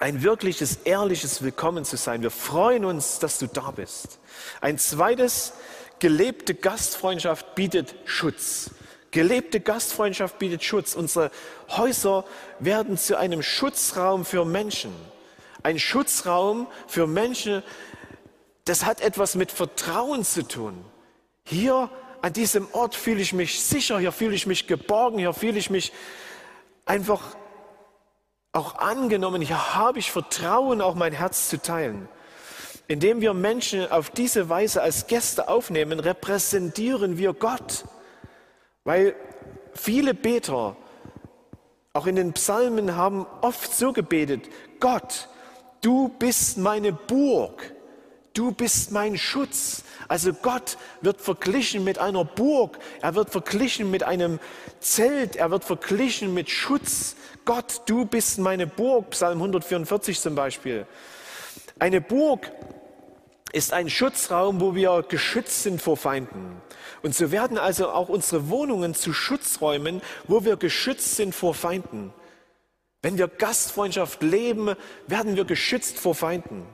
Ein 0.00 0.22
wirkliches, 0.22 0.76
ehrliches 0.84 1.42
Willkommen 1.42 1.84
zu 1.84 1.96
sein. 1.96 2.22
Wir 2.22 2.30
freuen 2.30 2.84
uns, 2.84 3.18
dass 3.18 3.40
du 3.40 3.48
da 3.48 3.72
bist. 3.72 4.20
Ein 4.60 4.78
zweites, 4.78 5.54
gelebte 5.98 6.54
Gastfreundschaft 6.54 7.56
bietet 7.56 7.96
Schutz. 8.04 8.70
Gelebte 9.10 9.58
Gastfreundschaft 9.58 10.38
bietet 10.38 10.62
Schutz. 10.62 10.94
Unsere 10.94 11.32
Häuser 11.70 12.24
werden 12.60 12.96
zu 12.96 13.18
einem 13.18 13.42
Schutzraum 13.42 14.24
für 14.24 14.44
Menschen. 14.44 14.94
Ein 15.64 15.80
Schutzraum 15.80 16.68
für 16.86 17.08
Menschen, 17.08 17.64
das 18.66 18.84
hat 18.84 19.00
etwas 19.00 19.34
mit 19.34 19.50
Vertrauen 19.50 20.24
zu 20.24 20.46
tun. 20.46 20.84
Hier 21.42 21.90
an 22.22 22.32
diesem 22.32 22.68
Ort 22.70 22.94
fühle 22.94 23.20
ich 23.20 23.32
mich 23.32 23.64
sicher, 23.64 23.98
hier 23.98 24.12
fühle 24.12 24.36
ich 24.36 24.46
mich 24.46 24.68
geborgen, 24.68 25.18
hier 25.18 25.32
fühle 25.32 25.58
ich 25.58 25.70
mich 25.70 25.92
einfach 26.84 27.34
auch 28.52 28.78
angenommen, 28.78 29.42
hier 29.42 29.74
habe 29.74 29.98
ich 29.98 30.10
Vertrauen, 30.10 30.80
auch 30.80 30.94
mein 30.94 31.12
Herz 31.12 31.48
zu 31.48 31.60
teilen. 31.60 32.08
Indem 32.86 33.20
wir 33.20 33.34
Menschen 33.34 33.90
auf 33.90 34.10
diese 34.10 34.48
Weise 34.48 34.80
als 34.80 35.06
Gäste 35.06 35.48
aufnehmen, 35.48 36.00
repräsentieren 36.00 37.18
wir 37.18 37.34
Gott. 37.34 37.84
Weil 38.84 39.14
viele 39.74 40.14
Beter, 40.14 40.76
auch 41.92 42.06
in 42.06 42.16
den 42.16 42.32
Psalmen, 42.32 42.96
haben 42.96 43.26
oft 43.42 43.74
so 43.74 43.92
gebetet, 43.92 44.48
Gott, 44.80 45.28
du 45.82 46.08
bist 46.18 46.56
meine 46.56 46.92
Burg, 46.92 47.74
du 48.32 48.52
bist 48.52 48.92
mein 48.92 49.18
Schutz. 49.18 49.84
Also 50.06 50.32
Gott 50.32 50.78
wird 51.02 51.20
verglichen 51.20 51.84
mit 51.84 51.98
einer 51.98 52.24
Burg, 52.24 52.78
er 53.02 53.14
wird 53.14 53.30
verglichen 53.30 53.90
mit 53.90 54.04
einem 54.04 54.40
Zelt, 54.80 55.36
er 55.36 55.50
wird 55.50 55.64
verglichen 55.64 56.32
mit 56.32 56.48
Schutz. 56.48 57.16
Gott, 57.48 57.80
du 57.86 58.04
bist 58.04 58.38
meine 58.40 58.66
Burg, 58.66 59.08
Psalm 59.08 59.38
144 59.38 60.20
zum 60.20 60.34
Beispiel. 60.34 60.86
Eine 61.78 62.02
Burg 62.02 62.52
ist 63.52 63.72
ein 63.72 63.88
Schutzraum, 63.88 64.60
wo 64.60 64.74
wir 64.74 65.02
geschützt 65.08 65.62
sind 65.62 65.80
vor 65.80 65.96
Feinden. 65.96 66.60
Und 67.00 67.14
so 67.14 67.32
werden 67.32 67.56
also 67.56 67.88
auch 67.88 68.10
unsere 68.10 68.50
Wohnungen 68.50 68.94
zu 68.94 69.14
Schutzräumen, 69.14 70.02
wo 70.26 70.44
wir 70.44 70.58
geschützt 70.58 71.16
sind 71.16 71.34
vor 71.34 71.54
Feinden. 71.54 72.12
Wenn 73.00 73.16
wir 73.16 73.28
Gastfreundschaft 73.28 74.22
leben, 74.22 74.74
werden 75.06 75.34
wir 75.34 75.46
geschützt 75.46 75.98
vor 75.98 76.14
Feinden. 76.14 76.66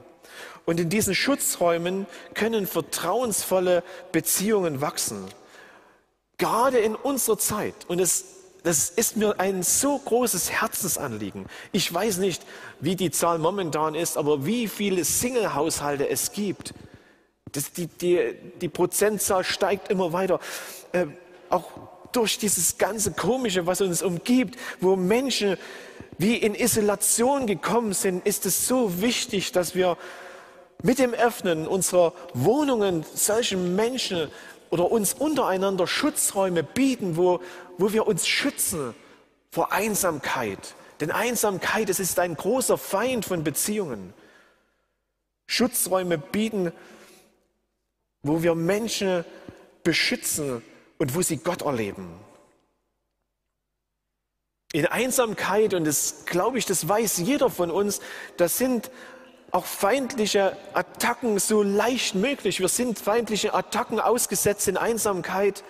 Und 0.65 0.81
in 0.81 0.89
diesen 0.89 1.15
Schutzräumen 1.15 2.09
können 2.35 2.67
vertrauensvolle 2.67 3.85
Beziehungen 4.11 4.81
wachsen. 4.81 5.25
Gerade 6.37 6.79
in 6.79 6.97
unserer 6.97 7.39
Zeit. 7.39 7.77
Und 7.87 8.01
es, 8.01 8.34
das 8.65 8.91
ist 8.91 9.17
mir 9.17 9.39
ein 9.39 9.63
so 9.63 9.99
großes 9.99 10.51
Herzensanliegen. 10.51 11.47
Ich 11.71 11.93
weiß 11.93 12.17
nicht, 12.17 12.43
wie 12.81 12.97
die 12.97 13.13
Zahl 13.13 13.39
momentan 13.39 13.95
ist, 13.95 14.19
aber 14.19 14.45
wie 14.45 14.67
viele 14.67 15.05
Single-Haushalte 15.05 16.09
es 16.09 16.33
gibt 16.33 16.75
das, 17.55 17.73
die, 17.73 17.87
die, 17.87 18.35
die 18.61 18.69
Prozentzahl 18.69 19.45
steigt 19.45 19.89
immer 19.89 20.13
weiter. 20.13 20.41
Äh, 20.93 21.07
auch 21.51 21.71
durch 22.13 22.39
dieses 22.39 22.79
ganze 22.79 23.13
Komische, 23.13 23.67
was 23.67 23.81
uns 23.81 24.03
umgibt, 24.03 24.59
wo 24.81 24.97
Menschen 24.97 25.57
wie 26.17 26.37
in 26.37 26.55
Isolation 26.55 27.47
gekommen 27.47 27.93
sind, 27.93 28.25
ist 28.25 28.47
es 28.47 28.69
so 28.69 29.01
wichtig, 29.01 29.51
dass 29.51 29.75
wir 29.75 29.97
mit 30.83 30.99
dem 30.99 31.13
Öffnen 31.13 31.67
unserer 31.67 32.13
Wohnungen 32.35 33.05
solchen 33.15 33.75
Menschen 33.75 34.31
oder 34.75 34.91
uns 34.91 35.15
untereinander 35.15 35.87
Schutzräume 35.87 36.63
bieten, 36.63 37.17
wo, 37.17 37.41
wo 37.79 37.93
wir 37.93 38.07
uns 38.07 38.27
schützen 38.27 38.95
vor 39.51 39.73
Einsamkeit. 39.73 40.75
Denn 41.01 41.11
Einsamkeit, 41.11 41.89
es 41.89 42.01
ist 42.01 42.19
ein 42.19 42.35
großer 42.35 42.77
Feind 42.77 43.25
von 43.25 43.45
Beziehungen. 43.45 44.13
Schutzräume 45.47 46.19
bieten 46.19 46.73
wo 48.25 48.43
wir 48.43 48.57
Menschen 48.57 49.25
beschützen 49.85 50.63
und 50.99 51.15
wo 51.15 51.23
sie 51.23 51.37
Gott 51.37 51.63
erleben. 51.63 52.09
In 54.73 54.87
Einsamkeit, 54.87 55.75
und 55.75 55.85
das 55.85 56.25
glaube 56.25 56.59
ich, 56.59 56.67
das 56.67 56.89
weiß 56.89 57.19
jeder 57.19 57.49
von 57.49 57.71
uns, 57.71 58.01
das 58.37 58.59
sind 58.59 58.91
auch 59.55 59.67
feindliche 59.67 60.57
Attacken 60.73 61.39
so 61.39 61.63
leicht 61.63 62.17
möglich. 62.17 62.59
Wir 62.59 62.69
sind 62.69 62.99
feindliche 62.99 63.55
Attacken 63.55 64.01
ausgesetzt 64.01 64.67
in 64.67 64.77
Einsamkeit. 64.77 65.63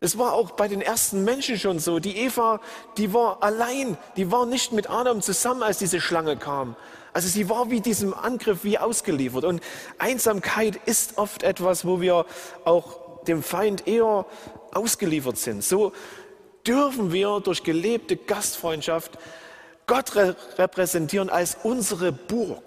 Es 0.00 0.18
war 0.18 0.32
auch 0.32 0.50
bei 0.50 0.66
den 0.66 0.80
ersten 0.80 1.22
Menschen 1.22 1.60
schon 1.60 1.78
so. 1.78 2.00
Die 2.00 2.16
Eva, 2.16 2.60
die 2.96 3.14
war 3.14 3.40
allein, 3.44 3.96
die 4.16 4.32
war 4.32 4.46
nicht 4.46 4.72
mit 4.72 4.90
Adam 4.90 5.22
zusammen, 5.22 5.62
als 5.62 5.78
diese 5.78 6.00
Schlange 6.00 6.36
kam. 6.36 6.74
Also 7.12 7.28
sie 7.28 7.48
war 7.48 7.70
wie 7.70 7.80
diesem 7.80 8.14
Angriff 8.14 8.64
wie 8.64 8.78
ausgeliefert. 8.78 9.44
Und 9.44 9.62
Einsamkeit 9.98 10.74
ist 10.86 11.18
oft 11.18 11.44
etwas, 11.44 11.84
wo 11.84 12.00
wir 12.00 12.26
auch 12.64 13.22
dem 13.28 13.44
Feind 13.44 13.86
eher 13.86 14.26
ausgeliefert 14.74 15.38
sind. 15.38 15.62
So 15.62 15.92
dürfen 16.66 17.12
wir 17.12 17.38
durch 17.38 17.62
gelebte 17.62 18.16
Gastfreundschaft 18.16 19.18
Gott 19.86 20.16
repräsentieren 20.16 21.30
als 21.30 21.56
unsere 21.62 22.12
Burg, 22.12 22.62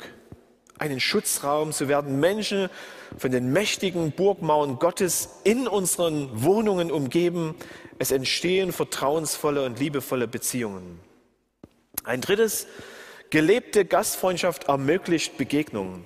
einen 0.82 1.00
Schutzraum. 1.00 1.72
So 1.72 1.88
werden 1.88 2.20
Menschen 2.20 2.70
von 3.18 3.32
den 3.32 3.54
mächtigen 3.54 4.12
Burgmauern 4.12 4.80
Gottes 4.80 5.30
in 5.44 5.68
unseren 5.68 6.44
Wohnungen 6.44 6.92
umgeben. 6.92 7.56
Es 8.00 8.12
entstehen 8.12 8.74
vertrauensvolle 8.74 9.64
und 9.64 9.80
liebevolle 9.80 10.28
Beziehungen. 10.28 11.00
Ein 12.04 12.20
drittes, 12.20 12.66
gelebte 13.30 13.86
Gastfreundschaft 13.86 14.66
ermöglicht 14.66 15.38
Begegnungen. 15.38 16.06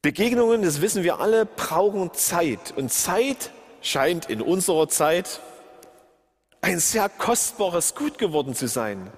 Begegnungen, 0.00 0.62
das 0.62 0.80
wissen 0.80 1.02
wir 1.02 1.18
alle, 1.18 1.44
brauchen 1.44 2.14
Zeit. 2.14 2.72
Und 2.76 2.92
Zeit 2.92 3.50
scheint 3.82 4.30
in 4.30 4.40
unserer 4.40 4.88
Zeit 4.88 5.40
ein 6.60 6.78
sehr 6.78 7.08
kostbares 7.08 7.94
Gut 7.96 8.18
geworden 8.18 8.54
zu 8.54 8.68
sein. 8.68 9.10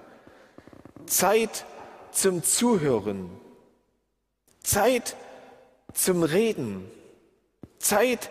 Zeit 1.05 1.65
zum 2.11 2.43
Zuhören, 2.43 3.29
Zeit 4.67 5.15
zum 5.93 6.23
Reden, 6.23 6.91
Zeit 7.79 8.29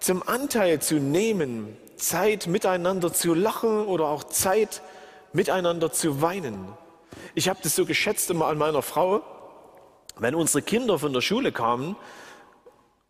zum 0.00 0.26
Anteil 0.26 0.80
zu 0.80 0.94
nehmen, 0.94 1.76
Zeit 1.96 2.46
miteinander 2.46 3.12
zu 3.12 3.34
lachen 3.34 3.84
oder 3.84 4.06
auch 4.06 4.24
Zeit 4.24 4.80
miteinander 5.34 5.92
zu 5.92 6.22
weinen. 6.22 6.66
Ich 7.34 7.50
habe 7.50 7.60
das 7.62 7.76
so 7.76 7.84
geschätzt 7.84 8.30
immer 8.30 8.46
an 8.46 8.56
meiner 8.56 8.80
Frau, 8.80 9.22
wenn 10.16 10.34
unsere 10.34 10.62
Kinder 10.62 10.98
von 10.98 11.12
der 11.12 11.20
Schule 11.20 11.52
kamen 11.52 11.94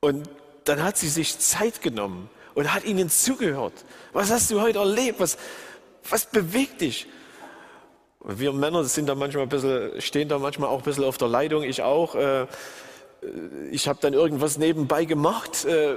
und 0.01 0.29
dann 0.65 0.83
hat 0.83 0.97
sie 0.97 1.09
sich 1.09 1.39
Zeit 1.39 1.83
genommen 1.83 2.29
und 2.57 2.75
hat 2.75 2.85
ihnen 2.85 3.11
zugehört. 3.11 3.85
Was 4.13 4.33
hast 4.33 4.51
du 4.51 4.61
heute 4.61 4.81
erlebt? 4.81 5.21
Was, 5.21 5.39
was 6.11 6.27
bewegt 6.27 6.81
dich? 6.81 7.07
Wir 8.29 8.53
Männer 8.53 8.83
sind 8.85 9.09
da 9.09 9.15
manchmal 9.15 9.45
ein 9.45 9.49
bisschen, 9.49 10.01
stehen 10.01 10.29
da 10.29 10.41
manchmal 10.41 10.69
auch 10.69 10.79
ein 10.79 10.85
bisschen 10.85 11.05
auf 11.05 11.17
der 11.17 11.29
Leitung, 11.29 11.63
ich 11.63 11.83
auch. 11.83 12.17
Äh, 12.17 12.47
ich 13.71 13.87
habe 13.87 13.99
dann 14.03 14.15
irgendwas 14.15 14.59
nebenbei 14.59 15.05
gemacht 15.05 15.65
äh, 15.65 15.95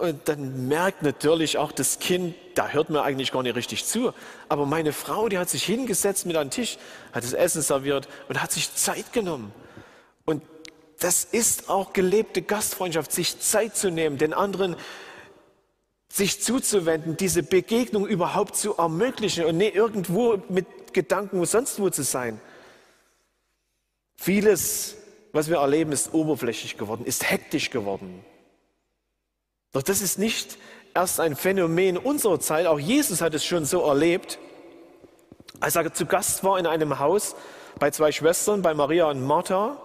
und 0.00 0.28
dann 0.28 0.68
merkt 0.68 1.02
natürlich 1.02 1.56
auch 1.56 1.72
das 1.72 1.98
Kind, 1.98 2.34
da 2.54 2.68
hört 2.68 2.90
mir 2.90 3.02
eigentlich 3.02 3.32
gar 3.32 3.42
nicht 3.42 3.56
richtig 3.56 3.86
zu. 3.86 4.12
Aber 4.50 4.66
meine 4.66 4.92
Frau, 4.92 5.30
die 5.30 5.38
hat 5.38 5.48
sich 5.48 5.64
hingesetzt 5.64 6.26
mit 6.26 6.36
den 6.36 6.50
Tisch, 6.50 6.76
hat 7.12 7.24
das 7.24 7.32
Essen 7.32 7.62
serviert 7.62 8.06
und 8.28 8.42
hat 8.42 8.52
sich 8.52 8.74
Zeit 8.74 9.14
genommen. 9.14 9.50
Und 10.26 10.42
das 10.98 11.24
ist 11.24 11.70
auch 11.70 11.94
gelebte 11.94 12.42
Gastfreundschaft, 12.42 13.12
sich 13.12 13.40
Zeit 13.40 13.76
zu 13.76 13.90
nehmen, 13.90 14.18
den 14.18 14.34
anderen 14.34 14.76
sich 16.16 16.40
zuzuwenden, 16.40 17.18
diese 17.18 17.42
Begegnung 17.42 18.06
überhaupt 18.06 18.56
zu 18.56 18.78
ermöglichen 18.78 19.44
und 19.44 19.58
nicht 19.58 19.74
irgendwo 19.74 20.38
mit 20.48 20.94
Gedanken 20.94 21.44
sonst 21.44 21.78
wo 21.78 21.90
zu 21.90 22.02
sein. 22.02 22.40
Vieles, 24.16 24.96
was 25.32 25.50
wir 25.50 25.58
erleben, 25.58 25.92
ist 25.92 26.14
oberflächlich 26.14 26.78
geworden, 26.78 27.04
ist 27.04 27.30
hektisch 27.30 27.68
geworden. 27.68 28.24
Doch 29.72 29.82
das 29.82 30.00
ist 30.00 30.18
nicht 30.18 30.56
erst 30.94 31.20
ein 31.20 31.36
Phänomen 31.36 31.98
unserer 31.98 32.40
Zeit. 32.40 32.64
Auch 32.64 32.80
Jesus 32.80 33.20
hat 33.20 33.34
es 33.34 33.44
schon 33.44 33.66
so 33.66 33.82
erlebt. 33.82 34.38
Als 35.60 35.76
er 35.76 35.92
zu 35.92 36.06
Gast 36.06 36.44
war 36.44 36.58
in 36.58 36.66
einem 36.66 36.98
Haus 36.98 37.36
bei 37.78 37.90
zwei 37.90 38.10
Schwestern, 38.10 38.62
bei 38.62 38.72
Maria 38.72 39.10
und 39.10 39.22
Martha, 39.22 39.82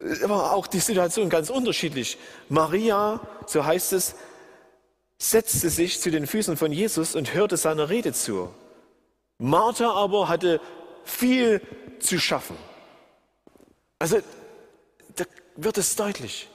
war 0.00 0.52
auch 0.52 0.66
die 0.66 0.80
Situation 0.80 1.28
ganz 1.28 1.48
unterschiedlich. 1.48 2.18
Maria, 2.48 3.20
so 3.46 3.64
heißt 3.64 3.92
es, 3.92 4.16
setzte 5.18 5.70
sich 5.70 6.00
zu 6.00 6.10
den 6.10 6.26
Füßen 6.26 6.56
von 6.56 6.72
Jesus 6.72 7.14
und 7.14 7.34
hörte 7.34 7.56
seiner 7.56 7.88
Rede 7.88 8.12
zu. 8.12 8.50
Martha 9.38 9.90
aber 9.92 10.28
hatte 10.28 10.60
viel 11.04 11.60
zu 12.00 12.18
schaffen. 12.18 12.56
Also 13.98 14.18
da 15.14 15.24
wird 15.56 15.78
es 15.78 15.96
deutlich. 15.96 16.48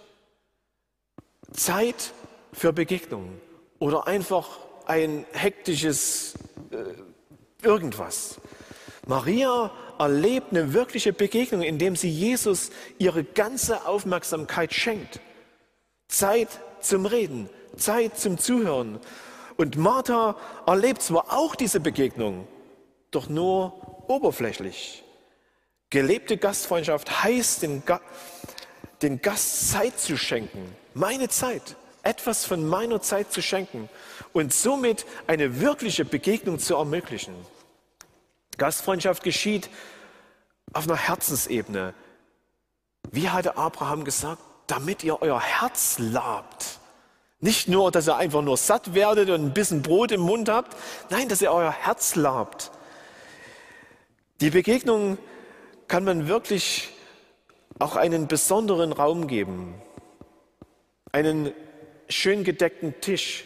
Zeit 1.54 2.14
für 2.54 2.72
Begegnungen 2.72 3.42
oder 3.80 4.08
einfach 4.08 4.48
ein 4.86 5.26
hektisches 5.32 6.36
äh, 6.72 7.66
irgendwas. 7.66 8.40
Maria 9.08 9.72
erlebt 9.98 10.52
eine 10.52 10.74
wirkliche 10.74 11.14
Begegnung, 11.14 11.62
indem 11.62 11.96
sie 11.96 12.10
Jesus 12.10 12.72
ihre 12.98 13.24
ganze 13.24 13.86
Aufmerksamkeit 13.86 14.74
schenkt. 14.74 15.20
Zeit 16.08 16.50
zum 16.82 17.06
Reden, 17.06 17.50
Zeit 17.76 18.18
zum 18.18 18.38
Zuhören. 18.38 19.00
Und 19.58 19.78
Martha 19.78 20.36
erlebt 20.66 21.02
zwar 21.02 21.32
auch 21.32 21.56
diese 21.56 21.80
Begegnung, 21.80 22.48
doch 23.12 23.30
nur 23.30 24.10
oberflächlich. 24.10 25.04
Gelebte 25.90 26.38
Gastfreundschaft 26.38 27.24
heißt, 27.24 27.64
den, 27.64 27.86
Ga 27.86 28.00
den 29.02 29.22
Gast 29.22 29.72
Zeit 29.72 30.00
zu 30.00 30.18
schenken, 30.18 30.76
meine 30.94 31.28
Zeit, 31.28 31.76
etwas 32.04 32.46
von 32.46 32.68
meiner 32.68 33.02
Zeit 33.02 33.32
zu 33.32 33.42
schenken 33.42 33.90
und 34.34 34.54
somit 34.54 35.06
eine 35.28 35.60
wirkliche 35.60 36.06
Begegnung 36.06 36.60
zu 36.60 36.76
ermöglichen. 36.76 37.36
Gastfreundschaft 38.58 39.24
geschieht 39.24 39.70
auf 40.74 40.88
einer 40.88 40.98
Herzensebene. 40.98 41.94
Wie 43.12 43.30
hatte 43.30 43.58
Abraham 43.58 44.04
gesagt, 44.04 44.42
damit 44.68 45.04
ihr 45.04 45.22
euer 45.22 45.42
Herz 45.42 45.98
labt. 46.00 46.80
Nicht 47.42 47.68
nur, 47.68 47.92
dass 47.92 48.08
ihr 48.08 48.16
einfach 48.16 48.44
nur 48.44 48.56
satt 48.56 48.94
werdet 48.94 49.30
und 49.30 49.44
ein 49.44 49.54
bisschen 49.54 49.82
Brot 49.82 50.12
im 50.12 50.22
Mund 50.22 50.48
habt, 50.48 50.78
nein, 51.10 51.28
dass 51.28 51.42
ihr 51.42 51.52
euer 51.52 51.72
Herz 51.72 52.16
labt. 52.16 52.72
Die 54.42 54.52
Begegnung 54.52 55.18
kann 55.88 56.04
man 56.04 56.28
wirklich 56.28 56.90
auch 57.80 57.96
einen 57.96 58.28
besonderen 58.28 58.94
Raum 58.94 59.26
geben, 59.26 59.74
einen 61.12 61.52
schön 62.10 62.44
gedeckten 62.44 63.02
Tisch, 63.02 63.46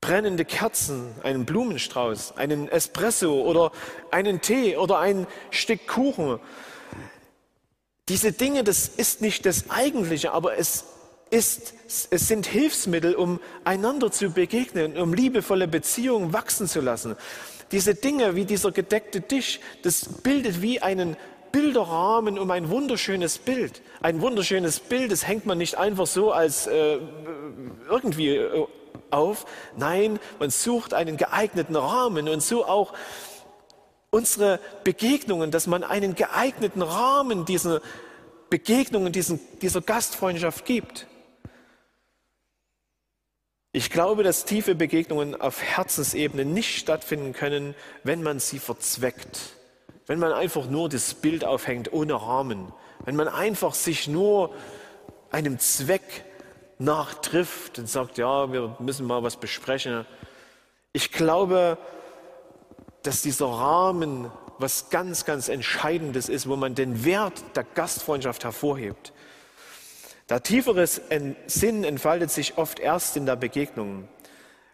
brennende 0.00 0.44
Kerzen, 0.44 1.14
einen 1.22 1.46
Blumenstrauß, 1.46 2.36
einen 2.36 2.68
Espresso 2.68 3.42
oder 3.42 3.70
einen 4.10 4.40
Tee 4.40 4.76
oder 4.76 4.98
ein 4.98 5.28
Stück 5.50 5.86
Kuchen. 5.86 6.40
Diese 8.08 8.32
Dinge, 8.32 8.64
das 8.64 8.88
ist 8.88 9.20
nicht 9.20 9.46
das 9.46 9.70
Eigentliche, 9.70 10.32
aber 10.32 10.58
es 10.58 10.86
ist, 11.30 11.74
es 11.86 12.28
sind 12.28 12.46
Hilfsmittel, 12.46 13.14
um 13.14 13.40
einander 13.64 14.10
zu 14.10 14.30
begegnen, 14.30 14.96
um 14.96 15.14
liebevolle 15.14 15.68
Beziehungen 15.68 16.32
wachsen 16.32 16.66
zu 16.66 16.80
lassen. 16.80 17.16
Diese 17.72 17.94
Dinge 17.94 18.34
wie 18.34 18.44
dieser 18.44 18.72
gedeckte 18.72 19.22
Tisch, 19.22 19.60
das 19.82 20.04
bildet 20.22 20.60
wie 20.60 20.82
einen 20.82 21.16
Bilderrahmen 21.52 22.38
um 22.38 22.50
ein 22.50 22.68
wunderschönes 22.68 23.38
Bild. 23.38 23.82
Ein 24.00 24.20
wunderschönes 24.20 24.80
Bild, 24.80 25.12
das 25.12 25.26
hängt 25.26 25.46
man 25.46 25.58
nicht 25.58 25.76
einfach 25.76 26.06
so 26.06 26.32
als 26.32 26.66
äh, 26.66 26.98
irgendwie 27.88 28.36
äh, 28.36 28.66
auf. 29.10 29.46
Nein, 29.76 30.18
man 30.38 30.50
sucht 30.50 30.94
einen 30.94 31.16
geeigneten 31.16 31.76
Rahmen 31.76 32.28
und 32.28 32.42
so 32.42 32.66
auch 32.66 32.92
unsere 34.10 34.60
Begegnungen, 34.84 35.50
dass 35.50 35.66
man 35.66 35.84
einen 35.84 36.14
geeigneten 36.14 36.82
Rahmen 36.82 37.44
dieser 37.44 37.80
Begegnungen, 38.48 39.12
diesen, 39.12 39.40
dieser 39.62 39.80
Gastfreundschaft 39.80 40.64
gibt. 40.64 41.06
Ich 43.72 43.90
glaube, 43.90 44.24
dass 44.24 44.44
tiefe 44.44 44.74
Begegnungen 44.74 45.40
auf 45.40 45.62
Herzensebene 45.62 46.44
nicht 46.44 46.78
stattfinden 46.78 47.32
können, 47.32 47.76
wenn 48.02 48.22
man 48.22 48.40
sie 48.40 48.58
verzweckt. 48.58 49.54
Wenn 50.06 50.18
man 50.18 50.32
einfach 50.32 50.66
nur 50.66 50.88
das 50.88 51.14
Bild 51.14 51.44
aufhängt 51.44 51.92
ohne 51.92 52.14
Rahmen. 52.14 52.72
Wenn 53.04 53.14
man 53.14 53.28
einfach 53.28 53.74
sich 53.74 54.08
nur 54.08 54.52
einem 55.30 55.60
Zweck 55.60 56.24
nachtrifft 56.78 57.78
und 57.78 57.88
sagt, 57.88 58.18
ja, 58.18 58.52
wir 58.52 58.76
müssen 58.80 59.06
mal 59.06 59.22
was 59.22 59.36
besprechen. 59.36 60.04
Ich 60.92 61.12
glaube, 61.12 61.78
dass 63.04 63.22
dieser 63.22 63.46
Rahmen 63.46 64.32
was 64.58 64.90
ganz, 64.90 65.24
ganz 65.24 65.48
Entscheidendes 65.48 66.28
ist, 66.28 66.48
wo 66.48 66.56
man 66.56 66.74
den 66.74 67.04
Wert 67.04 67.40
der 67.54 67.64
Gastfreundschaft 67.64 68.42
hervorhebt. 68.42 69.12
Der 70.30 70.44
tiefere 70.44 70.86
Sinn 70.86 71.84
entfaltet 71.84 72.30
sich 72.30 72.56
oft 72.56 72.78
erst 72.78 73.16
in 73.16 73.26
der 73.26 73.34
Begegnung. 73.34 74.08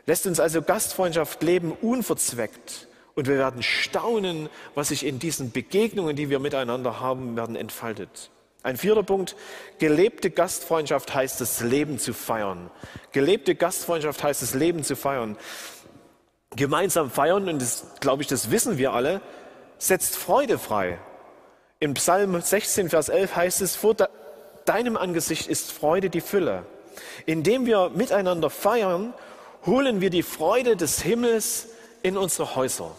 Lässt 0.04 0.26
uns 0.26 0.38
also 0.38 0.60
Gastfreundschaft 0.60 1.42
leben 1.42 1.72
unverzweckt 1.72 2.88
und 3.14 3.26
wir 3.26 3.38
werden 3.38 3.62
staunen, 3.62 4.50
was 4.74 4.88
sich 4.88 5.06
in 5.06 5.18
diesen 5.18 5.52
Begegnungen, 5.52 6.14
die 6.14 6.28
wir 6.28 6.38
miteinander 6.40 7.00
haben, 7.00 7.36
werden 7.36 7.56
entfaltet. 7.56 8.30
Ein 8.62 8.76
vierter 8.76 9.02
Punkt, 9.02 9.34
gelebte 9.78 10.30
Gastfreundschaft 10.30 11.14
heißt 11.14 11.40
das 11.40 11.60
Leben 11.60 11.98
zu 11.98 12.12
feiern. 12.12 12.70
Gelebte 13.12 13.54
Gastfreundschaft 13.54 14.22
heißt 14.22 14.42
das 14.42 14.52
Leben 14.52 14.84
zu 14.84 14.94
feiern. 14.94 15.38
Gemeinsam 16.54 17.10
feiern, 17.10 17.48
und 17.48 17.62
das 17.62 17.86
glaube 18.00 18.22
ich, 18.22 18.28
das 18.28 18.50
wissen 18.50 18.76
wir 18.76 18.92
alle, 18.92 19.22
setzt 19.78 20.16
Freude 20.16 20.58
frei. 20.58 20.98
Im 21.80 21.94
Psalm 21.94 22.38
16, 22.40 22.90
Vers 22.90 23.08
11 23.08 23.36
heißt 23.36 23.60
es, 23.62 23.76
deinem 24.68 24.96
Angesicht 24.96 25.46
ist 25.46 25.72
Freude 25.72 26.10
die 26.10 26.20
Fülle. 26.20 26.64
Indem 27.24 27.66
wir 27.66 27.90
miteinander 27.90 28.50
feiern, 28.50 29.14
holen 29.64 30.00
wir 30.00 30.10
die 30.10 30.22
Freude 30.22 30.76
des 30.76 31.02
Himmels 31.02 31.68
in 32.02 32.16
unsere 32.16 32.54
Häuser. 32.54 32.94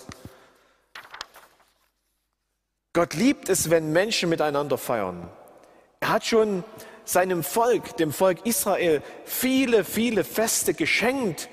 Gott 2.94 3.14
liebt 3.14 3.50
es, 3.50 3.70
wenn 3.70 3.92
Menschen 3.92 4.30
miteinander 4.30 4.78
feiern. 4.78 5.30
Er 6.00 6.10
hat 6.10 6.26
schon 6.26 6.64
seinem 7.06 7.44
Volk, 7.44 7.96
dem 7.98 8.12
Volk 8.12 8.46
Israel, 8.46 9.02
viele, 9.26 9.84
viele 9.84 10.24
Feste 10.24 10.74
geschenkt, 10.74 11.48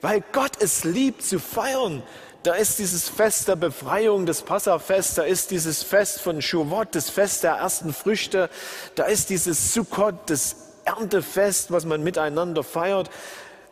weil 0.00 0.22
Gott 0.32 0.52
es 0.60 0.84
liebt 0.84 1.22
zu 1.22 1.38
feiern. 1.38 2.02
Da 2.42 2.54
ist 2.54 2.78
dieses 2.78 3.10
Fest 3.10 3.48
der 3.48 3.56
Befreiung, 3.56 4.24
das 4.24 4.40
Passafest, 4.40 5.18
da 5.18 5.22
ist 5.22 5.50
dieses 5.50 5.82
Fest 5.82 6.22
von 6.22 6.40
Shavuot, 6.40 6.94
das 6.94 7.10
Fest 7.10 7.42
der 7.42 7.52
ersten 7.52 7.92
Früchte, 7.92 8.48
da 8.94 9.04
ist 9.04 9.28
dieses 9.28 9.74
Sukkot, 9.74 10.14
das 10.26 10.56
Erntefest, 10.86 11.70
was 11.70 11.84
man 11.84 12.02
miteinander 12.02 12.62
feiert, 12.62 13.10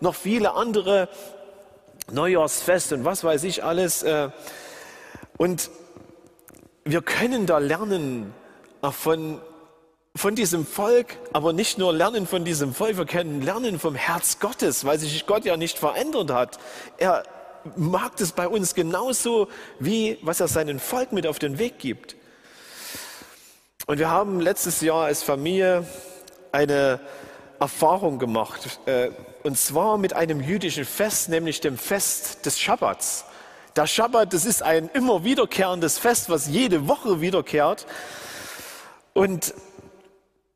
noch 0.00 0.14
viele 0.14 0.52
andere 0.52 1.08
Neujahrsfest 2.12 2.92
und 2.92 3.06
was 3.06 3.24
weiß 3.24 3.44
ich 3.44 3.64
alles. 3.64 4.02
Äh, 4.02 4.28
und 5.38 5.70
wir 6.84 7.00
können 7.00 7.46
da 7.46 7.56
lernen 7.56 8.34
von, 8.82 9.40
von 10.14 10.34
diesem 10.34 10.66
Volk, 10.66 11.16
aber 11.32 11.54
nicht 11.54 11.78
nur 11.78 11.94
lernen 11.94 12.26
von 12.26 12.44
diesem 12.44 12.74
Volk, 12.74 12.98
wir 12.98 13.06
können 13.06 13.40
lernen 13.40 13.78
vom 13.78 13.94
Herz 13.94 14.40
Gottes, 14.40 14.84
weil 14.84 14.98
sich 14.98 15.26
Gott 15.26 15.46
ja 15.46 15.56
nicht 15.56 15.78
verändert 15.78 16.30
hat. 16.30 16.58
Er 16.98 17.24
mag 17.76 18.16
das 18.16 18.32
bei 18.32 18.48
uns 18.48 18.74
genauso, 18.74 19.48
wie 19.78 20.18
was 20.22 20.40
er 20.40 20.48
seinem 20.48 20.78
Volk 20.78 21.12
mit 21.12 21.26
auf 21.26 21.38
den 21.38 21.58
Weg 21.58 21.78
gibt. 21.78 22.16
Und 23.86 23.98
wir 23.98 24.10
haben 24.10 24.40
letztes 24.40 24.80
Jahr 24.80 25.06
als 25.06 25.22
Familie 25.22 25.86
eine 26.52 27.00
Erfahrung 27.58 28.18
gemacht, 28.18 28.78
äh, 28.86 29.10
und 29.42 29.56
zwar 29.56 29.98
mit 29.98 30.12
einem 30.12 30.40
jüdischen 30.40 30.84
Fest, 30.84 31.28
nämlich 31.28 31.60
dem 31.60 31.78
Fest 31.78 32.44
des 32.44 32.58
Schabbats. 32.58 33.24
Der 33.76 33.86
Schabbat, 33.86 34.32
das 34.32 34.44
ist 34.44 34.62
ein 34.62 34.90
immer 34.92 35.24
wiederkehrendes 35.24 35.98
Fest, 35.98 36.28
was 36.28 36.48
jede 36.48 36.88
Woche 36.88 37.20
wiederkehrt. 37.20 37.86
Und 39.14 39.54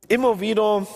immer 0.09 0.41
wieder, 0.41 0.87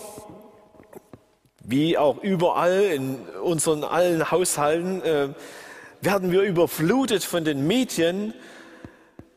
wie 1.61 1.97
auch 1.97 2.19
überall 2.23 2.83
in 2.83 3.19
unseren 3.43 3.85
allen 3.85 4.31
Haushalten, 4.31 5.03
äh, 5.03 5.29
werden 6.01 6.33
wir 6.33 6.43
überflutet 6.43 7.25
von 7.25 7.45
den 7.45 7.67
Medien 7.67 8.35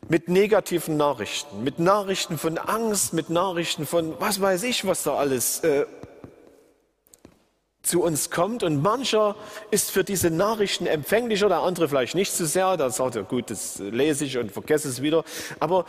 mit 0.08 0.28
negativen 0.28 0.98
Nachrichten, 0.98 1.64
mit 1.64 1.80
Nachrichten 1.80 2.38
von 2.38 2.58
Angst, 2.58 3.14
mit 3.14 3.30
Nachrichten 3.30 3.86
von 3.86 4.16
was 4.20 4.42
weiß 4.42 4.64
ich, 4.64 4.86
was 4.86 5.04
da 5.04 5.16
alles 5.16 5.60
äh, 5.60 5.86
zu 7.84 8.02
uns 8.02 8.30
kommt. 8.30 8.64
Und 8.64 8.82
mancher 8.82 9.36
ist 9.72 9.92
für 9.92 10.04
diese 10.04 10.30
Nachrichten 10.30 10.86
empfänglicher, 10.86 11.48
der 11.48 11.60
andere 11.60 11.88
vielleicht 11.88 12.16
nicht 12.16 12.32
so 12.32 12.46
sehr. 12.46 12.76
Da 12.78 12.90
sagt 12.90 13.16
er, 13.16 13.24
gut, 13.24 13.50
das 13.50 13.80
lese 13.80 14.26
ich 14.26 14.38
und 14.38 14.52
vergesse 14.52 14.90
es 14.90 15.02
wieder. 15.02 15.24
Aber 15.60 15.86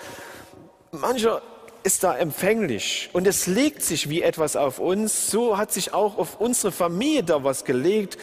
mancher 0.93 1.43
ist 1.83 2.05
da 2.05 2.17
empfänglich 2.17 3.09
und 3.15 3.27
es 3.27 3.47
legt 3.47 3.83
sich 3.83 4.11
wie 4.11 4.23
etwas 4.23 4.57
auf 4.57 4.79
uns. 4.79 5.31
So 5.31 5.57
hat 5.57 5.73
sich 5.73 5.95
auch 5.95 6.19
auf 6.19 6.41
unsere 6.41 6.73
Familie 6.73 7.25
da 7.25 7.43
was 7.43 7.65
gelegt. 7.65 8.19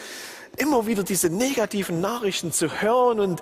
Immer 0.58 0.86
wieder 0.86 1.04
diese 1.04 1.30
negativen 1.30 2.00
Nachrichten 2.00 2.52
zu 2.52 2.80
hören 2.80 3.20
und 3.20 3.40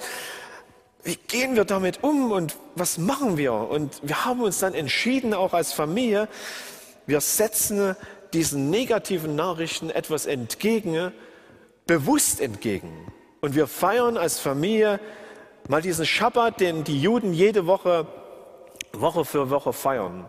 wie 1.02 1.16
gehen 1.16 1.54
wir 1.54 1.64
damit 1.64 2.02
um 2.02 2.32
und 2.32 2.56
was 2.74 2.98
machen 2.98 3.36
wir? 3.36 3.52
Und 3.52 4.00
wir 4.02 4.24
haben 4.24 4.42
uns 4.42 4.58
dann 4.58 4.74
entschieden, 4.74 5.34
auch 5.34 5.52
als 5.52 5.72
Familie, 5.72 6.28
wir 7.06 7.20
setzen 7.20 7.94
diesen 8.32 8.70
negativen 8.70 9.36
Nachrichten 9.36 9.88
etwas 9.88 10.26
entgegen, 10.26 11.12
bewusst 11.86 12.40
entgegen. 12.40 13.12
Und 13.40 13.54
wir 13.54 13.68
feiern 13.68 14.16
als 14.16 14.40
Familie 14.40 14.98
mal 15.68 15.80
diesen 15.80 16.04
Schabbat, 16.04 16.60
den 16.60 16.82
die 16.82 17.00
Juden 17.00 17.32
jede 17.32 17.66
Woche, 17.66 18.06
Woche 18.92 19.24
für 19.24 19.50
Woche 19.50 19.72
feiern. 19.72 20.28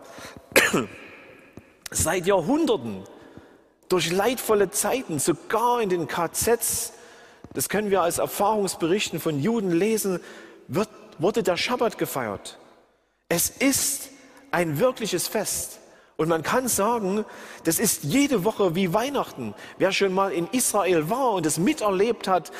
Seit 1.90 2.26
Jahrhunderten, 2.26 3.02
durch 3.88 4.10
leidvolle 4.10 4.70
Zeiten, 4.70 5.18
sogar 5.18 5.80
in 5.80 5.88
den 5.88 6.08
KZs, 6.08 6.92
das 7.54 7.68
können 7.68 7.90
wir 7.90 8.02
als 8.02 8.18
Erfahrungsberichten 8.18 9.20
von 9.20 9.40
Juden 9.40 9.72
lesen, 9.72 10.20
wird, 10.68 10.88
wurde 11.18 11.42
der 11.42 11.56
Schabbat 11.56 11.98
gefeiert. 11.98 12.58
Es 13.28 13.48
ist 13.50 14.10
ein 14.50 14.78
wirkliches 14.78 15.28
Fest. 15.28 15.80
Und 16.16 16.28
man 16.28 16.42
kann 16.42 16.66
sagen, 16.66 17.24
das 17.64 17.78
ist 17.78 18.02
jede 18.02 18.44
Woche 18.44 18.74
wie 18.74 18.92
Weihnachten. 18.92 19.54
Wer 19.78 19.92
schon 19.92 20.12
mal 20.12 20.32
in 20.32 20.48
Israel 20.48 21.08
war 21.10 21.32
und 21.32 21.46
es 21.46 21.58
miterlebt 21.58 22.26
hat, 22.26 22.50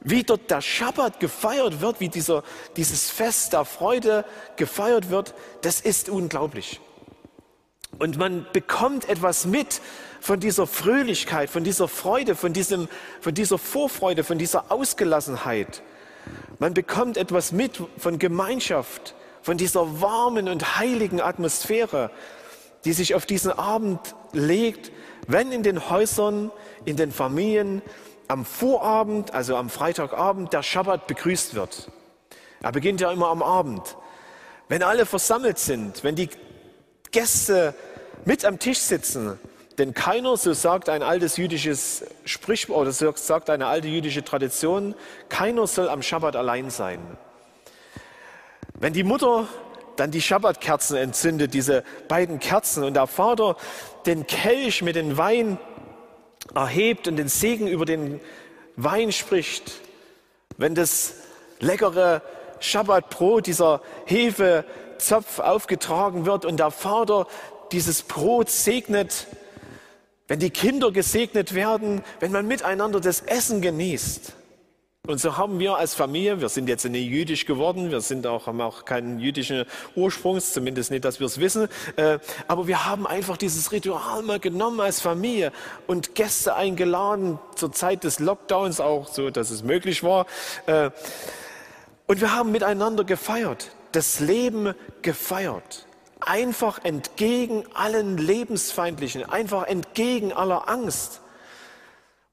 wie 0.00 0.22
dort 0.22 0.50
der 0.50 0.62
Schabbat 0.62 1.20
gefeiert 1.20 1.82
wird, 1.82 2.00
wie 2.00 2.08
dieser, 2.08 2.42
dieses 2.76 3.10
Fest 3.10 3.52
der 3.52 3.66
Freude 3.66 4.24
gefeiert 4.56 5.10
wird, 5.10 5.34
das 5.60 5.80
ist 5.80 6.08
unglaublich. 6.08 6.80
Und 8.00 8.16
man 8.16 8.46
bekommt 8.54 9.10
etwas 9.10 9.44
mit 9.44 9.82
von 10.20 10.40
dieser 10.40 10.66
Fröhlichkeit, 10.66 11.50
von 11.50 11.64
dieser 11.64 11.86
Freude, 11.86 12.34
von, 12.34 12.54
diesem, 12.54 12.88
von 13.20 13.34
dieser 13.34 13.58
Vorfreude, 13.58 14.24
von 14.24 14.38
dieser 14.38 14.72
Ausgelassenheit. 14.72 15.82
Man 16.58 16.72
bekommt 16.72 17.18
etwas 17.18 17.52
mit 17.52 17.78
von 17.98 18.18
Gemeinschaft, 18.18 19.14
von 19.42 19.58
dieser 19.58 20.00
warmen 20.00 20.48
und 20.48 20.78
heiligen 20.78 21.20
Atmosphäre, 21.20 22.10
die 22.86 22.94
sich 22.94 23.14
auf 23.14 23.26
diesen 23.26 23.52
Abend 23.52 24.00
legt, 24.32 24.92
wenn 25.26 25.52
in 25.52 25.62
den 25.62 25.90
Häusern, 25.90 26.50
in 26.86 26.96
den 26.96 27.12
Familien 27.12 27.82
am 28.28 28.46
Vorabend, 28.46 29.34
also 29.34 29.56
am 29.56 29.68
Freitagabend, 29.68 30.54
der 30.54 30.62
Schabbat 30.62 31.06
begrüßt 31.06 31.54
wird. 31.54 31.92
Er 32.62 32.72
beginnt 32.72 33.02
ja 33.02 33.12
immer 33.12 33.28
am 33.28 33.42
Abend. 33.42 33.98
Wenn 34.68 34.82
alle 34.82 35.04
versammelt 35.04 35.58
sind, 35.58 36.02
wenn 36.02 36.14
die 36.14 36.30
Gäste 37.10 37.74
mit 38.24 38.44
am 38.44 38.58
Tisch 38.58 38.78
sitzen, 38.78 39.38
denn 39.78 39.94
keiner, 39.94 40.36
so 40.36 40.52
sagt 40.52 40.88
ein 40.88 41.02
altes 41.02 41.36
jüdisches 41.36 42.04
Sprichwort, 42.24 42.80
oder 42.80 42.92
so 42.92 43.12
sagt 43.14 43.48
eine 43.50 43.66
alte 43.66 43.88
jüdische 43.88 44.24
Tradition, 44.24 44.94
keiner 45.28 45.66
soll 45.66 45.88
am 45.88 46.02
Schabbat 46.02 46.36
allein 46.36 46.70
sein. 46.70 47.00
Wenn 48.78 48.92
die 48.92 49.04
Mutter 49.04 49.48
dann 49.96 50.10
die 50.10 50.22
Schabbatkerzen 50.22 50.96
entzündet, 50.96 51.54
diese 51.54 51.84
beiden 52.08 52.40
Kerzen, 52.40 52.84
und 52.84 52.94
der 52.94 53.06
Vater 53.06 53.56
den 54.06 54.26
Kelch 54.26 54.82
mit 54.82 54.96
dem 54.96 55.16
Wein 55.16 55.58
erhebt 56.54 57.06
und 57.06 57.16
den 57.16 57.28
Segen 57.28 57.66
über 57.66 57.84
den 57.84 58.20
Wein 58.76 59.12
spricht, 59.12 59.72
wenn 60.56 60.74
das 60.74 61.14
leckere 61.58 62.22
Schabbatbrot, 62.60 63.46
dieser 63.46 63.82
Hefezopf 65.00 65.38
aufgetragen 65.38 66.26
wird 66.26 66.44
und 66.44 66.58
der 66.58 66.70
Vater 66.70 67.26
dieses 67.72 68.02
Brot 68.02 68.50
segnet, 68.50 69.26
wenn 70.28 70.38
die 70.38 70.50
Kinder 70.50 70.92
gesegnet 70.92 71.54
werden, 71.54 72.02
wenn 72.20 72.32
man 72.32 72.46
miteinander 72.46 73.00
das 73.00 73.20
Essen 73.20 73.62
genießt. 73.62 74.34
Und 75.06 75.18
so 75.18 75.38
haben 75.38 75.58
wir 75.58 75.76
als 75.76 75.94
Familie, 75.94 76.42
wir 76.42 76.50
sind 76.50 76.68
jetzt 76.68 76.84
nicht 76.84 77.08
jüdisch 77.08 77.46
geworden, 77.46 77.90
wir 77.90 78.02
sind 78.02 78.26
auch, 78.26 78.46
haben 78.46 78.60
auch 78.60 78.84
keinen 78.84 79.18
jüdischen 79.18 79.64
Ursprungs, 79.96 80.52
zumindest 80.52 80.90
nicht, 80.90 81.06
dass 81.06 81.18
wir 81.18 81.26
es 81.26 81.40
wissen, 81.40 81.68
äh, 81.96 82.18
aber 82.46 82.66
wir 82.66 82.84
haben 82.84 83.06
einfach 83.06 83.38
dieses 83.38 83.72
Ritual 83.72 84.22
mal 84.22 84.38
genommen 84.38 84.80
als 84.80 85.00
Familie 85.00 85.52
und 85.86 86.14
Gäste 86.14 86.54
eingeladen, 86.54 87.38
zur 87.56 87.72
Zeit 87.72 88.04
des 88.04 88.18
Lockdowns 88.18 88.78
auch 88.78 89.08
so, 89.08 89.30
dass 89.30 89.50
es 89.50 89.62
möglich 89.62 90.02
war. 90.02 90.26
Äh, 90.66 90.90
und 92.06 92.20
wir 92.20 92.34
haben 92.34 92.52
miteinander 92.52 93.04
gefeiert, 93.04 93.70
das 93.92 94.20
Leben 94.20 94.74
gefeiert 95.02 95.86
einfach 96.20 96.84
entgegen 96.84 97.64
allen 97.74 98.18
Lebensfeindlichen, 98.18 99.24
einfach 99.24 99.66
entgegen 99.66 100.32
aller 100.32 100.68
Angst. 100.68 101.20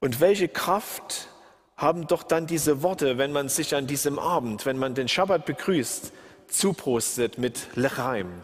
Und 0.00 0.20
welche 0.20 0.48
Kraft 0.48 1.28
haben 1.76 2.06
doch 2.06 2.22
dann 2.22 2.46
diese 2.46 2.82
Worte, 2.82 3.18
wenn 3.18 3.32
man 3.32 3.48
sich 3.48 3.74
an 3.74 3.86
diesem 3.86 4.18
Abend, 4.18 4.66
wenn 4.66 4.78
man 4.78 4.94
den 4.94 5.08
Schabbat 5.08 5.46
begrüßt, 5.46 6.12
zuprostet 6.48 7.38
mit 7.38 7.68
Lechaim, 7.74 8.42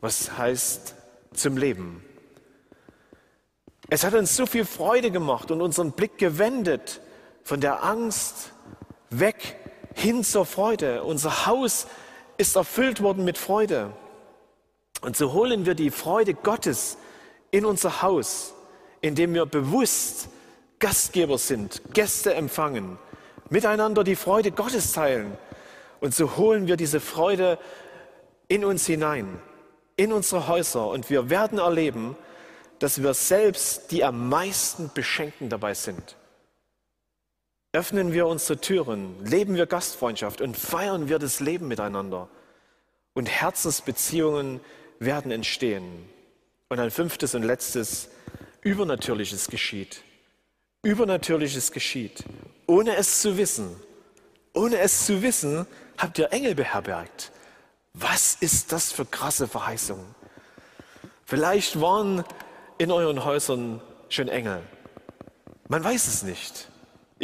was 0.00 0.36
heißt 0.36 0.94
zum 1.32 1.56
Leben. 1.56 2.04
Es 3.90 4.04
hat 4.04 4.14
uns 4.14 4.36
so 4.36 4.46
viel 4.46 4.64
Freude 4.64 5.10
gemacht 5.10 5.50
und 5.50 5.60
unseren 5.60 5.92
Blick 5.92 6.16
gewendet 6.16 7.00
von 7.42 7.60
der 7.60 7.84
Angst 7.84 8.52
weg 9.10 9.58
hin 9.94 10.24
zur 10.24 10.46
Freude. 10.46 11.02
Unser 11.04 11.46
Haus 11.46 11.86
ist 12.36 12.56
erfüllt 12.56 13.02
worden 13.02 13.24
mit 13.24 13.38
Freude. 13.38 13.92
Und 15.00 15.16
so 15.16 15.32
holen 15.32 15.66
wir 15.66 15.74
die 15.74 15.90
Freude 15.90 16.34
Gottes 16.34 16.98
in 17.50 17.64
unser 17.64 18.02
Haus, 18.02 18.54
indem 19.00 19.34
wir 19.34 19.46
bewusst 19.46 20.28
Gastgeber 20.78 21.38
sind, 21.38 21.82
Gäste 21.92 22.34
empfangen, 22.34 22.98
miteinander 23.48 24.04
die 24.04 24.16
Freude 24.16 24.50
Gottes 24.50 24.92
teilen. 24.92 25.36
Und 26.00 26.14
so 26.14 26.36
holen 26.36 26.66
wir 26.66 26.76
diese 26.76 27.00
Freude 27.00 27.58
in 28.48 28.64
uns 28.64 28.86
hinein, 28.86 29.40
in 29.96 30.12
unsere 30.12 30.48
Häuser. 30.48 30.88
Und 30.88 31.10
wir 31.10 31.30
werden 31.30 31.58
erleben, 31.58 32.16
dass 32.78 33.02
wir 33.02 33.14
selbst 33.14 33.90
die 33.92 34.04
am 34.04 34.28
meisten 34.28 34.90
Beschenken 34.92 35.48
dabei 35.48 35.74
sind. 35.74 36.16
Öffnen 37.74 38.12
wir 38.12 38.28
unsere 38.28 38.60
Türen, 38.60 39.16
leben 39.24 39.56
wir 39.56 39.66
Gastfreundschaft 39.66 40.40
und 40.40 40.56
feiern 40.56 41.08
wir 41.08 41.18
das 41.18 41.40
Leben 41.40 41.66
miteinander. 41.66 42.28
Und 43.14 43.28
Herzensbeziehungen 43.28 44.60
werden 45.00 45.32
entstehen. 45.32 46.08
Und 46.68 46.78
ein 46.78 46.92
fünftes 46.92 47.34
und 47.34 47.42
letztes, 47.42 48.10
Übernatürliches 48.60 49.48
geschieht. 49.48 50.02
Übernatürliches 50.84 51.72
geschieht. 51.72 52.22
Ohne 52.68 52.94
es 52.94 53.20
zu 53.20 53.36
wissen, 53.36 53.74
ohne 54.52 54.78
es 54.78 55.06
zu 55.06 55.20
wissen, 55.22 55.66
habt 55.98 56.16
ihr 56.20 56.32
Engel 56.32 56.54
beherbergt. 56.54 57.32
Was 57.92 58.36
ist 58.36 58.70
das 58.70 58.92
für 58.92 59.04
krasse 59.04 59.48
Verheißungen? 59.48 60.14
Vielleicht 61.24 61.80
waren 61.80 62.22
in 62.78 62.92
euren 62.92 63.24
Häusern 63.24 63.80
schon 64.10 64.28
Engel. 64.28 64.62
Man 65.66 65.82
weiß 65.82 66.06
es 66.06 66.22
nicht. 66.22 66.68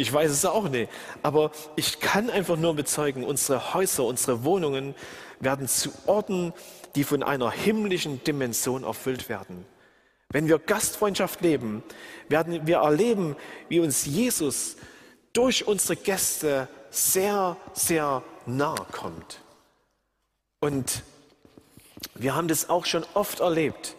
Ich 0.01 0.11
weiß 0.11 0.31
es 0.31 0.45
auch 0.45 0.67
nicht. 0.67 0.91
Aber 1.21 1.51
ich 1.75 1.99
kann 1.99 2.31
einfach 2.31 2.57
nur 2.57 2.75
bezeugen, 2.75 3.23
unsere 3.23 3.75
Häuser, 3.75 4.03
unsere 4.03 4.43
Wohnungen 4.43 4.95
werden 5.39 5.67
zu 5.67 5.91
Orten, 6.07 6.53
die 6.95 7.03
von 7.03 7.21
einer 7.21 7.51
himmlischen 7.51 8.23
Dimension 8.23 8.83
erfüllt 8.83 9.29
werden. 9.29 9.63
Wenn 10.29 10.47
wir 10.47 10.57
Gastfreundschaft 10.57 11.41
leben, 11.41 11.83
werden 12.29 12.65
wir 12.65 12.77
erleben, 12.77 13.35
wie 13.69 13.79
uns 13.79 14.05
Jesus 14.05 14.75
durch 15.33 15.67
unsere 15.67 15.95
Gäste 15.97 16.67
sehr, 16.89 17.57
sehr 17.73 18.23
nahe 18.47 18.83
kommt. 18.91 19.41
Und 20.61 21.03
wir 22.15 22.33
haben 22.33 22.47
das 22.47 22.71
auch 22.71 22.87
schon 22.87 23.05
oft 23.13 23.39
erlebt, 23.39 23.95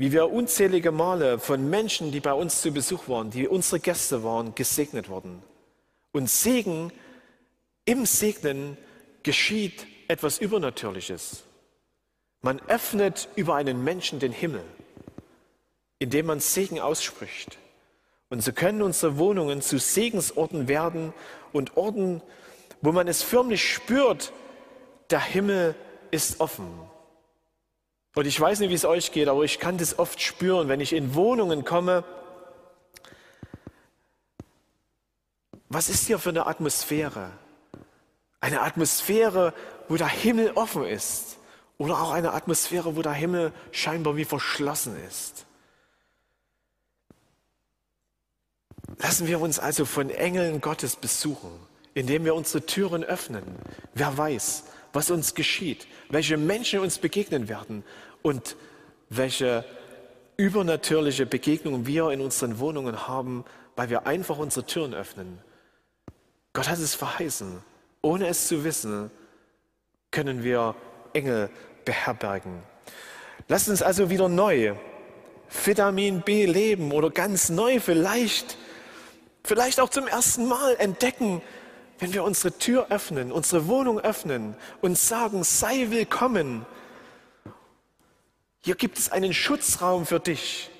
wie 0.00 0.12
wir 0.12 0.32
unzählige 0.32 0.92
Male 0.92 1.38
von 1.38 1.68
Menschen, 1.68 2.10
die 2.10 2.20
bei 2.20 2.32
uns 2.32 2.62
zu 2.62 2.72
Besuch 2.72 3.06
waren, 3.06 3.28
die 3.28 3.46
unsere 3.46 3.80
Gäste 3.80 4.24
waren, 4.24 4.54
gesegnet 4.54 5.10
wurden. 5.10 5.42
Und 6.10 6.30
Segen, 6.30 6.90
im 7.84 8.06
Segnen 8.06 8.78
geschieht 9.24 9.86
etwas 10.08 10.38
Übernatürliches. 10.38 11.42
Man 12.40 12.60
öffnet 12.60 13.28
über 13.36 13.56
einen 13.56 13.84
Menschen 13.84 14.20
den 14.20 14.32
Himmel, 14.32 14.64
indem 15.98 16.24
man 16.24 16.40
Segen 16.40 16.80
ausspricht. 16.80 17.58
Und 18.30 18.42
so 18.42 18.52
können 18.52 18.80
unsere 18.80 19.18
Wohnungen 19.18 19.60
zu 19.60 19.78
Segensorten 19.78 20.66
werden 20.66 21.12
und 21.52 21.76
Orten, 21.76 22.22
wo 22.80 22.92
man 22.92 23.06
es 23.06 23.22
förmlich 23.22 23.70
spürt, 23.70 24.32
der 25.10 25.20
Himmel 25.20 25.74
ist 26.10 26.40
offen. 26.40 26.89
Und 28.14 28.26
ich 28.26 28.40
weiß 28.40 28.60
nicht, 28.60 28.70
wie 28.70 28.74
es 28.74 28.84
euch 28.84 29.12
geht, 29.12 29.28
aber 29.28 29.44
ich 29.44 29.58
kann 29.58 29.78
das 29.78 29.98
oft 29.98 30.20
spüren, 30.20 30.68
wenn 30.68 30.80
ich 30.80 30.92
in 30.92 31.14
Wohnungen 31.14 31.64
komme. 31.64 32.04
Was 35.68 35.88
ist 35.88 36.06
hier 36.06 36.18
für 36.18 36.30
eine 36.30 36.46
Atmosphäre? 36.46 37.30
Eine 38.40 38.62
Atmosphäre, 38.62 39.54
wo 39.88 39.96
der 39.96 40.08
Himmel 40.08 40.52
offen 40.56 40.84
ist. 40.84 41.38
Oder 41.78 42.00
auch 42.00 42.10
eine 42.10 42.32
Atmosphäre, 42.32 42.96
wo 42.96 43.02
der 43.02 43.12
Himmel 43.12 43.52
scheinbar 43.70 44.16
wie 44.16 44.24
verschlossen 44.24 44.96
ist. 45.06 45.46
Lassen 48.98 49.28
wir 49.28 49.40
uns 49.40 49.58
also 49.58 49.84
von 49.84 50.10
Engeln 50.10 50.60
Gottes 50.60 50.96
besuchen, 50.96 51.50
indem 51.94 52.24
wir 52.24 52.34
unsere 52.34 52.66
Türen 52.66 53.04
öffnen. 53.04 53.44
Wer 53.94 54.18
weiß, 54.18 54.64
was 54.92 55.10
uns 55.10 55.34
geschieht, 55.34 55.86
welche 56.08 56.36
Menschen 56.36 56.80
uns 56.80 56.98
begegnen 56.98 57.48
werden 57.48 57.84
und 58.22 58.56
welche 59.08 59.64
übernatürliche 60.36 61.26
Begegnungen 61.26 61.86
wir 61.86 62.10
in 62.10 62.20
unseren 62.20 62.58
Wohnungen 62.58 63.06
haben, 63.06 63.44
weil 63.76 63.90
wir 63.90 64.06
einfach 64.06 64.38
unsere 64.38 64.66
Türen 64.66 64.94
öffnen. 64.94 65.38
Gott 66.52 66.68
hat 66.68 66.78
es 66.78 66.94
verheißen. 66.94 67.62
Ohne 68.02 68.28
es 68.28 68.48
zu 68.48 68.64
wissen, 68.64 69.10
können 70.10 70.42
wir 70.42 70.74
Engel 71.12 71.50
beherbergen. 71.84 72.62
Lasst 73.48 73.68
uns 73.68 73.82
also 73.82 74.10
wieder 74.10 74.28
neu 74.28 74.74
Vitamin 75.64 76.22
B 76.22 76.46
leben 76.46 76.92
oder 76.92 77.10
ganz 77.10 77.50
neu 77.50 77.80
vielleicht, 77.80 78.56
vielleicht 79.44 79.80
auch 79.80 79.88
zum 79.88 80.06
ersten 80.06 80.46
Mal 80.46 80.76
entdecken, 80.76 81.42
wenn 82.00 82.14
wir 82.14 82.24
unsere 82.24 82.56
Tür 82.56 82.86
öffnen, 82.88 83.30
unsere 83.30 83.68
Wohnung 83.68 84.00
öffnen 84.00 84.56
und 84.80 84.98
sagen, 84.98 85.44
sei 85.44 85.90
willkommen. 85.90 86.64
Hier 88.62 88.74
gibt 88.74 88.98
es 88.98 89.12
einen 89.12 89.34
Schutzraum 89.34 90.06
für 90.06 90.18
dich. 90.18 90.70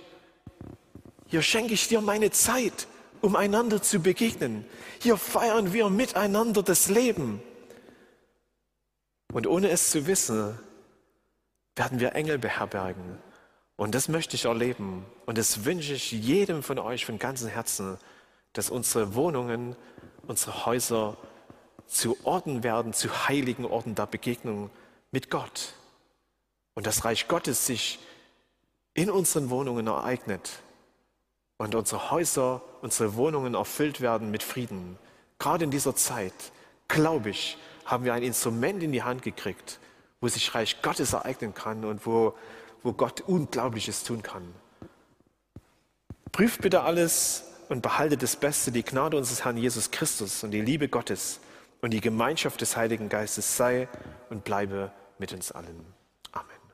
Hier 1.26 1.42
schenke 1.42 1.74
ich 1.74 1.88
dir 1.88 2.00
meine 2.00 2.30
Zeit, 2.30 2.88
um 3.20 3.36
einander 3.36 3.82
zu 3.82 4.00
begegnen. 4.00 4.64
Hier 4.98 5.18
feiern 5.18 5.74
wir 5.74 5.90
miteinander 5.90 6.62
das 6.62 6.88
Leben. 6.88 7.42
Und 9.32 9.46
ohne 9.46 9.70
es 9.70 9.90
zu 9.90 10.06
wissen, 10.06 10.58
werden 11.76 12.00
wir 12.00 12.14
Engel 12.14 12.38
beherbergen. 12.38 13.18
Und 13.76 13.94
das 13.94 14.08
möchte 14.08 14.36
ich 14.36 14.46
erleben. 14.46 15.04
Und 15.26 15.38
das 15.38 15.64
wünsche 15.66 15.92
ich 15.92 16.12
jedem 16.12 16.62
von 16.62 16.78
euch 16.78 17.04
von 17.04 17.18
ganzem 17.18 17.48
Herzen, 17.48 17.98
dass 18.54 18.70
unsere 18.70 19.14
Wohnungen 19.14 19.76
unsere 20.30 20.64
Häuser 20.64 21.16
zu 21.88 22.16
Orten 22.22 22.62
werden, 22.62 22.92
zu 22.92 23.28
heiligen 23.28 23.64
Orten 23.64 23.96
der 23.96 24.06
Begegnung 24.06 24.70
mit 25.10 25.28
Gott. 25.28 25.74
Und 26.74 26.86
das 26.86 27.04
Reich 27.04 27.26
Gottes 27.26 27.66
sich 27.66 27.98
in 28.94 29.10
unseren 29.10 29.50
Wohnungen 29.50 29.88
ereignet 29.88 30.62
und 31.58 31.74
unsere 31.74 32.12
Häuser, 32.12 32.62
unsere 32.80 33.16
Wohnungen 33.16 33.54
erfüllt 33.54 34.00
werden 34.00 34.30
mit 34.30 34.44
Frieden. 34.44 34.98
Gerade 35.40 35.64
in 35.64 35.72
dieser 35.72 35.96
Zeit, 35.96 36.52
glaube 36.86 37.30
ich, 37.30 37.58
haben 37.84 38.04
wir 38.04 38.14
ein 38.14 38.22
Instrument 38.22 38.84
in 38.84 38.92
die 38.92 39.02
Hand 39.02 39.22
gekriegt, 39.22 39.80
wo 40.20 40.28
sich 40.28 40.54
Reich 40.54 40.80
Gottes 40.80 41.12
ereignen 41.12 41.54
kann 41.54 41.84
und 41.84 42.06
wo, 42.06 42.36
wo 42.84 42.92
Gott 42.92 43.20
Unglaubliches 43.22 44.04
tun 44.04 44.22
kann. 44.22 44.54
Prüft 46.30 46.60
bitte 46.62 46.82
alles 46.82 47.49
und 47.70 47.82
behaltet 47.82 48.22
das 48.22 48.34
Beste, 48.36 48.72
die 48.72 48.82
Gnade 48.82 49.16
unseres 49.16 49.44
Herrn 49.44 49.56
Jesus 49.56 49.90
Christus 49.92 50.42
und 50.42 50.50
die 50.50 50.60
Liebe 50.60 50.88
Gottes 50.88 51.40
und 51.80 51.92
die 51.92 52.00
Gemeinschaft 52.00 52.60
des 52.60 52.76
Heiligen 52.76 53.08
Geistes 53.08 53.56
sei 53.56 53.88
und 54.28 54.44
bleibe 54.44 54.90
mit 55.18 55.32
uns 55.32 55.52
allen. 55.52 55.99